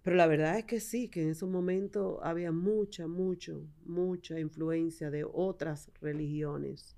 Pero 0.02 0.16
la 0.16 0.26
verdad 0.26 0.58
es 0.58 0.64
que 0.64 0.80
sí, 0.80 1.08
que 1.08 1.22
en 1.22 1.30
esos 1.30 1.48
momentos 1.48 2.18
había 2.22 2.52
mucha, 2.52 3.06
mucho, 3.06 3.66
mucha 3.84 4.38
influencia 4.38 5.10
de 5.10 5.24
otras 5.24 5.90
religiones 6.00 6.96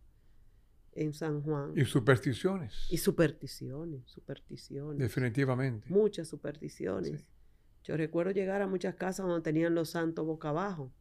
en 0.93 1.13
San 1.13 1.43
Juan. 1.43 1.73
Y 1.77 1.85
supersticiones. 1.85 2.87
Y 2.91 2.99
supersticiones, 2.99 4.03
supersticiones. 4.07 4.99
Definitivamente. 4.99 5.89
Muchas 5.89 6.29
supersticiones. 6.29 7.27
Yo 7.85 7.97
recuerdo 7.97 8.33
llegar 8.33 8.63
a 8.63 8.67
muchas 8.67 8.95
casas 8.95 9.27
donde 9.27 9.43
tenían 9.43 9.75
los 9.75 9.91
santos 9.91 10.27
boca 10.27 10.51
abajo. 10.51 10.93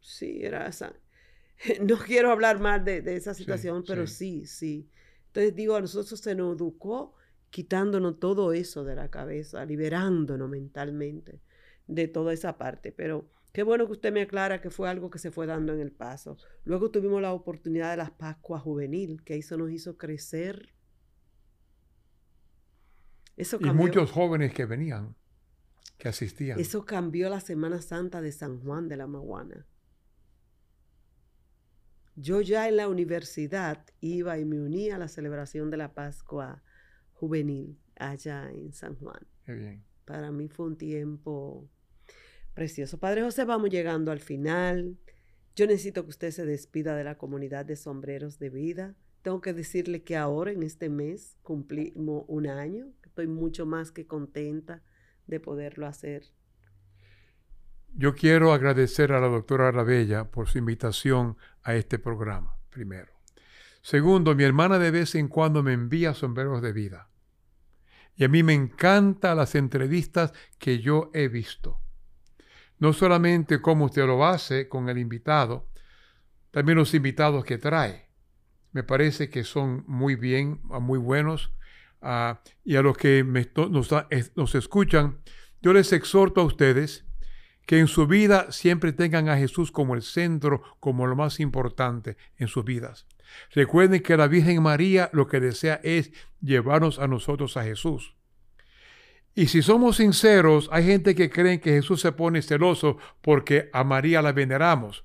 Sí, 0.00 0.40
era 0.42 0.66
esa. 0.66 0.94
No 1.82 1.98
quiero 1.98 2.30
hablar 2.30 2.58
más 2.58 2.82
de, 2.84 3.02
esa 3.14 3.34
situación, 3.34 3.84
pero 3.86 4.06
sí. 4.06 4.46
sí, 4.46 4.88
Entonces 5.26 5.54
digo, 5.54 5.76
a 5.76 5.80
nosotros 5.82 6.18
se 6.18 6.34
nos 6.34 6.56
educó 6.56 7.14
quitándonos 7.50 8.18
todo 8.18 8.52
eso 8.54 8.84
de 8.84 8.94
la 8.94 9.10
cabeza, 9.10 9.64
liberándonos 9.66 10.48
mentalmente 10.48 11.42
de 11.86 12.08
toda 12.08 12.32
esa 12.32 12.56
parte. 12.56 12.92
Pero 12.92 13.28
qué 13.52 13.62
bueno 13.62 13.86
que 13.86 13.92
usted 13.92 14.12
me 14.12 14.22
aclara 14.22 14.60
que 14.60 14.70
fue 14.70 14.88
algo 14.88 15.10
que 15.10 15.18
se 15.18 15.30
fue 15.30 15.46
dando 15.46 15.72
en 15.72 15.80
el 15.80 15.92
paso. 15.92 16.36
Luego 16.64 16.90
tuvimos 16.90 17.20
la 17.20 17.32
oportunidad 17.32 17.90
de 17.90 17.96
las 17.96 18.10
Pascuas 18.10 18.62
Juvenil, 18.62 19.22
que 19.24 19.36
eso 19.36 19.56
nos 19.56 19.70
hizo 19.70 19.96
crecer. 19.96 20.74
Eso 23.36 23.58
y 23.60 23.70
muchos 23.70 24.10
jóvenes 24.10 24.52
que 24.52 24.66
venían, 24.66 25.16
que 25.98 26.08
asistían. 26.08 26.60
Eso 26.60 26.84
cambió 26.84 27.30
la 27.30 27.40
Semana 27.40 27.80
Santa 27.80 28.20
de 28.20 28.32
San 28.32 28.60
Juan 28.60 28.88
de 28.88 28.96
la 28.96 29.06
Maguana. 29.06 29.66
Yo 32.16 32.42
ya 32.42 32.68
en 32.68 32.76
la 32.76 32.88
universidad 32.88 33.86
iba 34.00 34.38
y 34.38 34.44
me 34.44 34.60
unía 34.60 34.96
a 34.96 34.98
la 34.98 35.08
celebración 35.08 35.70
de 35.70 35.78
la 35.78 35.94
Pascua 35.94 36.62
juvenil 37.12 37.78
allá 37.96 38.50
en 38.50 38.72
San 38.72 38.96
Juan. 38.96 39.26
Qué 39.44 39.52
bien. 39.54 39.84
Para 40.04 40.30
mí 40.30 40.48
fue 40.48 40.66
un 40.66 40.76
tiempo 40.76 41.70
precioso. 42.54 42.98
Padre 42.98 43.22
José, 43.22 43.44
vamos 43.44 43.70
llegando 43.70 44.12
al 44.12 44.20
final. 44.20 44.98
Yo 45.56 45.66
necesito 45.66 46.04
que 46.04 46.10
usted 46.10 46.30
se 46.30 46.46
despida 46.46 46.96
de 46.96 47.04
la 47.04 47.18
comunidad 47.18 47.64
de 47.64 47.76
sombreros 47.76 48.38
de 48.38 48.50
vida. 48.50 48.94
Tengo 49.22 49.40
que 49.40 49.52
decirle 49.52 50.02
que 50.02 50.16
ahora, 50.16 50.52
en 50.52 50.62
este 50.62 50.88
mes, 50.88 51.36
cumplimos 51.42 52.24
un 52.28 52.46
año. 52.46 52.92
Estoy 53.04 53.26
mucho 53.26 53.66
más 53.66 53.92
que 53.92 54.06
contenta 54.06 54.82
de 55.26 55.40
poderlo 55.40 55.86
hacer. 55.86 56.24
Yo 57.94 58.14
quiero 58.14 58.52
agradecer 58.52 59.12
a 59.12 59.20
la 59.20 59.26
doctora 59.26 59.68
Arabella 59.68 60.30
por 60.30 60.48
su 60.48 60.58
invitación 60.58 61.36
a 61.62 61.74
este 61.74 61.98
programa, 61.98 62.56
primero. 62.70 63.12
Segundo, 63.82 64.34
mi 64.34 64.44
hermana 64.44 64.78
de 64.78 64.90
vez 64.90 65.14
en 65.14 65.28
cuando 65.28 65.62
me 65.62 65.72
envía 65.72 66.14
sombreros 66.14 66.62
de 66.62 66.72
vida. 66.72 67.08
Y 68.14 68.24
a 68.24 68.28
mí 68.28 68.42
me 68.42 68.54
encantan 68.54 69.38
las 69.38 69.54
entrevistas 69.54 70.32
que 70.58 70.78
yo 70.80 71.10
he 71.14 71.28
visto. 71.28 71.80
No 72.80 72.92
solamente 72.92 73.60
cómo 73.60 73.84
usted 73.84 74.06
lo 74.06 74.24
hace 74.24 74.68
con 74.68 74.88
el 74.88 74.98
invitado, 74.98 75.68
también 76.50 76.78
los 76.78 76.92
invitados 76.94 77.44
que 77.44 77.58
trae. 77.58 78.08
Me 78.72 78.82
parece 78.82 79.30
que 79.30 79.44
son 79.44 79.84
muy 79.86 80.16
bien, 80.16 80.60
muy 80.64 80.98
buenos. 80.98 81.52
Ah, 82.02 82.40
y 82.64 82.76
a 82.76 82.82
los 82.82 82.96
que 82.96 83.22
nos, 83.22 83.90
nos 84.34 84.54
escuchan, 84.54 85.18
yo 85.60 85.72
les 85.72 85.92
exhorto 85.92 86.40
a 86.40 86.44
ustedes 86.44 87.04
que 87.66 87.78
en 87.78 87.86
su 87.86 88.06
vida 88.06 88.50
siempre 88.50 88.92
tengan 88.92 89.28
a 89.28 89.36
Jesús 89.36 89.70
como 89.70 89.94
el 89.94 90.02
centro, 90.02 90.62
como 90.80 91.06
lo 91.06 91.14
más 91.14 91.38
importante 91.38 92.16
en 92.36 92.48
sus 92.48 92.64
vidas. 92.64 93.06
Recuerden 93.52 94.02
que 94.02 94.16
la 94.16 94.26
Virgen 94.26 94.62
María 94.62 95.10
lo 95.12 95.28
que 95.28 95.38
desea 95.38 95.80
es 95.84 96.10
llevarnos 96.40 96.98
a 96.98 97.06
nosotros 97.06 97.56
a 97.56 97.62
Jesús. 97.62 98.16
Y 99.34 99.46
si 99.46 99.62
somos 99.62 99.96
sinceros, 99.96 100.68
hay 100.72 100.84
gente 100.84 101.14
que 101.14 101.30
cree 101.30 101.60
que 101.60 101.72
Jesús 101.72 102.00
se 102.00 102.12
pone 102.12 102.42
celoso 102.42 102.98
porque 103.20 103.70
a 103.72 103.84
María 103.84 104.22
la 104.22 104.32
veneramos. 104.32 105.04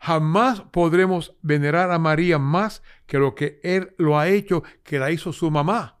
Jamás 0.00 0.60
podremos 0.60 1.36
venerar 1.40 1.90
a 1.90 1.98
María 1.98 2.38
más 2.38 2.82
que 3.06 3.18
lo 3.18 3.34
que 3.34 3.60
Él 3.62 3.94
lo 3.96 4.18
ha 4.18 4.28
hecho, 4.28 4.62
que 4.82 4.98
la 4.98 5.10
hizo 5.10 5.32
su 5.32 5.50
mamá. 5.50 5.98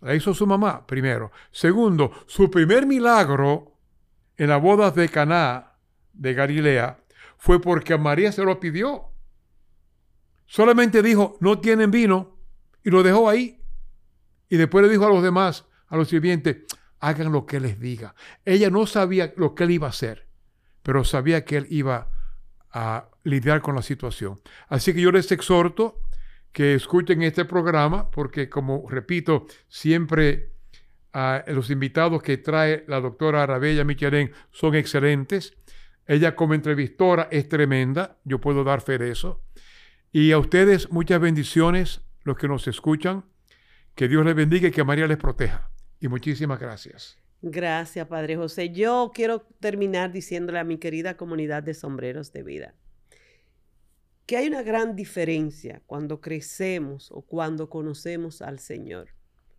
La 0.00 0.14
hizo 0.14 0.32
su 0.32 0.46
mamá, 0.46 0.86
primero. 0.86 1.30
Segundo, 1.50 2.12
su 2.26 2.50
primer 2.50 2.86
milagro 2.86 3.76
en 4.36 4.48
la 4.48 4.56
boda 4.56 4.90
de 4.90 5.08
Caná 5.08 5.72
de 6.14 6.32
Galilea 6.32 6.98
fue 7.36 7.60
porque 7.60 7.98
María 7.98 8.32
se 8.32 8.44
lo 8.44 8.58
pidió. 8.58 9.10
Solamente 10.46 11.02
dijo, 11.02 11.36
no 11.40 11.58
tienen 11.60 11.90
vino, 11.90 12.38
y 12.82 12.90
lo 12.90 13.02
dejó 13.02 13.28
ahí. 13.28 13.60
Y 14.48 14.56
después 14.56 14.84
le 14.84 14.90
dijo 14.90 15.06
a 15.06 15.10
los 15.10 15.22
demás, 15.22 15.66
a 15.90 15.96
los 15.96 16.08
sirvientes, 16.08 16.56
hagan 17.00 17.32
lo 17.32 17.44
que 17.44 17.60
les 17.60 17.78
diga. 17.78 18.14
Ella 18.44 18.70
no 18.70 18.86
sabía 18.86 19.34
lo 19.36 19.54
que 19.54 19.64
él 19.64 19.72
iba 19.72 19.88
a 19.88 19.90
hacer, 19.90 20.26
pero 20.82 21.04
sabía 21.04 21.44
que 21.44 21.58
él 21.58 21.66
iba 21.68 22.10
a 22.70 23.08
lidiar 23.24 23.60
con 23.60 23.74
la 23.74 23.82
situación. 23.82 24.40
Así 24.68 24.94
que 24.94 25.00
yo 25.00 25.12
les 25.12 25.30
exhorto 25.32 26.00
que 26.52 26.74
escuchen 26.74 27.22
este 27.22 27.44
programa, 27.44 28.10
porque 28.10 28.48
como 28.48 28.88
repito, 28.88 29.46
siempre 29.68 30.52
ah, 31.12 31.44
los 31.48 31.70
invitados 31.70 32.22
que 32.22 32.38
trae 32.38 32.84
la 32.86 33.00
doctora 33.00 33.42
Arabella 33.42 33.84
Michelén 33.84 34.32
son 34.50 34.74
excelentes. 34.74 35.54
Ella 36.06 36.34
como 36.34 36.54
entrevistora 36.54 37.28
es 37.30 37.48
tremenda, 37.48 38.18
yo 38.24 38.40
puedo 38.40 38.64
dar 38.64 38.80
fe 38.80 38.98
de 38.98 39.10
eso. 39.10 39.42
Y 40.12 40.32
a 40.32 40.38
ustedes 40.38 40.90
muchas 40.90 41.20
bendiciones, 41.20 42.00
los 42.24 42.36
que 42.36 42.48
nos 42.48 42.66
escuchan. 42.66 43.24
Que 43.94 44.08
Dios 44.08 44.24
les 44.24 44.34
bendiga 44.34 44.68
y 44.68 44.70
que 44.70 44.84
María 44.84 45.06
les 45.06 45.18
proteja. 45.18 45.70
Y 46.00 46.08
muchísimas 46.08 46.58
gracias. 46.58 47.18
Gracias, 47.42 48.06
Padre 48.06 48.36
José. 48.36 48.70
Yo 48.70 49.12
quiero 49.14 49.42
terminar 49.60 50.12
diciéndole 50.12 50.58
a 50.58 50.64
mi 50.64 50.78
querida 50.78 51.16
comunidad 51.16 51.62
de 51.62 51.74
sombreros 51.74 52.32
de 52.32 52.42
vida 52.42 52.74
que 54.30 54.36
hay 54.36 54.46
una 54.46 54.62
gran 54.62 54.94
diferencia 54.94 55.82
cuando 55.88 56.20
crecemos 56.20 57.10
o 57.10 57.22
cuando 57.22 57.68
conocemos 57.68 58.42
al 58.42 58.60
Señor. 58.60 59.08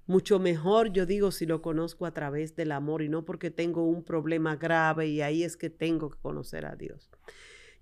Mucho 0.08 0.40
mejor 0.40 0.94
yo 0.94 1.06
digo 1.06 1.34
si 1.34 1.46
lo 1.46 1.62
conozco 1.62 2.06
a 2.06 2.14
través 2.14 2.56
del 2.56 2.72
amor 2.72 3.02
y 3.02 3.10
no 3.10 3.26
porque 3.26 3.52
tengo 3.52 3.84
un 3.84 4.02
problema 4.02 4.56
grave 4.56 5.10
y 5.10 5.22
ahí 5.22 5.44
es 5.44 5.58
que 5.58 5.70
tengo 5.70 6.10
que 6.10 6.20
conocer 6.22 6.66
a 6.66 6.78
Dios. 6.78 7.10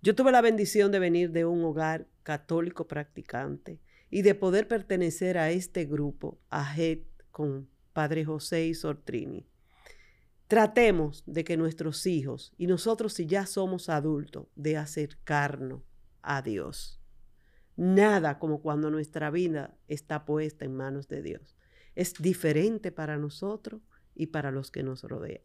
Yo 0.01 0.15
tuve 0.15 0.31
la 0.31 0.41
bendición 0.41 0.91
de 0.91 0.97
venir 0.97 1.29
de 1.29 1.45
un 1.45 1.63
hogar 1.63 2.07
católico 2.23 2.87
practicante 2.87 3.79
y 4.09 4.23
de 4.23 4.33
poder 4.33 4.67
pertenecer 4.67 5.37
a 5.37 5.51
este 5.51 5.85
grupo, 5.85 6.39
a 6.49 6.75
con 7.29 7.69
Padre 7.99 8.23
José 8.23 8.65
y 8.65 8.75
Sortrini. 8.75 9.45
Tratemos 10.47 11.21
de 11.25 11.43
que 11.43 11.57
nuestros 11.57 12.05
hijos 12.05 12.53
y 12.57 12.65
nosotros 12.65 13.11
si 13.11 13.25
ya 13.25 13.45
somos 13.45 13.89
adultos, 13.89 14.47
de 14.55 14.77
acercarnos 14.77 15.81
a 16.21 16.41
Dios. 16.41 17.01
Nada 17.75 18.39
como 18.39 18.61
cuando 18.61 18.89
nuestra 18.89 19.31
vida 19.31 19.75
está 19.89 20.23
puesta 20.23 20.63
en 20.63 20.77
manos 20.77 21.09
de 21.09 21.21
Dios. 21.21 21.57
Es 21.93 22.13
diferente 22.13 22.93
para 22.93 23.17
nosotros 23.17 23.81
y 24.15 24.27
para 24.27 24.49
los 24.49 24.71
que 24.71 24.81
nos 24.81 25.03
rodean. 25.03 25.43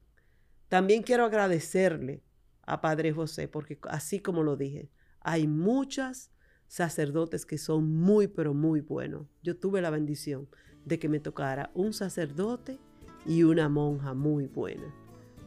También 0.69 1.03
quiero 1.03 1.25
agradecerle 1.25 2.23
a 2.63 2.81
Padre 2.81 3.11
José 3.11 3.49
porque 3.49 3.81
así 3.89 4.21
como 4.21 4.45
lo 4.45 4.57
dije, 4.57 4.93
hay 5.19 5.49
muchas 5.49 6.31
sacerdotes 6.69 7.47
que 7.47 7.59
son 7.59 7.93
muy, 7.93 8.29
pero 8.29 8.55
muy 8.55 8.81
buenos. 8.81 9.27
Yo 9.43 9.57
tuve 9.57 9.83
la 9.83 9.91
bendición 9.91 10.49
de 10.85 10.99
que 10.99 11.09
me 11.09 11.21
tocara 11.21 11.71
un 11.75 11.93
sacerdote 11.93 12.79
y 13.27 13.43
una 13.43 13.69
monja 13.69 14.15
muy 14.15 14.47
buena. 14.47 14.95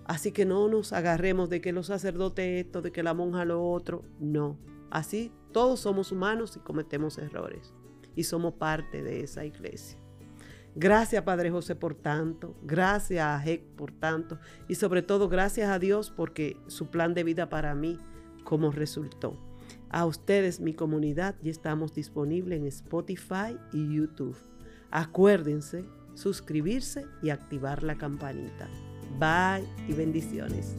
Así 0.06 0.32
que 0.32 0.46
no 0.46 0.68
nos 0.70 0.94
agarremos 0.94 1.50
de 1.50 1.62
que 1.62 1.74
los 1.74 1.88
sacerdotes 1.88 2.66
esto, 2.66 2.82
de 2.82 2.92
que 2.92 3.04
la 3.04 3.14
monja 3.14 3.46
lo 3.46 3.70
otro. 3.70 4.04
No. 4.20 4.58
Así 4.90 5.32
todos 5.52 5.82
somos 5.82 6.12
humanos 6.12 6.56
y 6.56 6.60
cometemos 6.60 7.18
errores. 7.18 7.74
Y 8.16 8.24
somos 8.24 8.54
parte 8.54 9.04
de 9.04 9.22
esa 9.22 9.46
iglesia. 9.46 10.00
Gracias 10.76 11.24
Padre 11.24 11.50
José 11.50 11.76
por 11.76 11.96
tanto, 11.96 12.56
gracias 12.62 13.26
a 13.26 13.40
Jec 13.40 13.64
por 13.76 13.92
tanto 13.92 14.38
y 14.68 14.76
sobre 14.76 15.02
todo 15.02 15.28
gracias 15.28 15.72
a 15.72 15.80
Dios 15.80 16.14
porque 16.16 16.56
su 16.68 16.92
plan 16.92 17.16
de 17.16 17.24
vida 17.24 17.50
para 17.50 17.74
mí 17.74 18.00
como 18.44 18.72
resultó. 18.72 19.36
A 19.90 20.06
ustedes, 20.06 20.60
mi 20.60 20.74
comunidad, 20.74 21.36
ya 21.42 21.50
estamos 21.50 21.96
disponibles 21.96 22.60
en 22.60 22.68
Spotify 22.68 23.58
y 23.74 23.96
YouTube. 23.96 24.38
Acuérdense 24.92 25.86
suscribirse 26.14 27.06
y 27.22 27.30
activar 27.30 27.84
la 27.84 27.98
campanita. 27.98 28.68
Bye 29.20 29.68
y 29.88 29.94
bendiciones. 29.94 30.76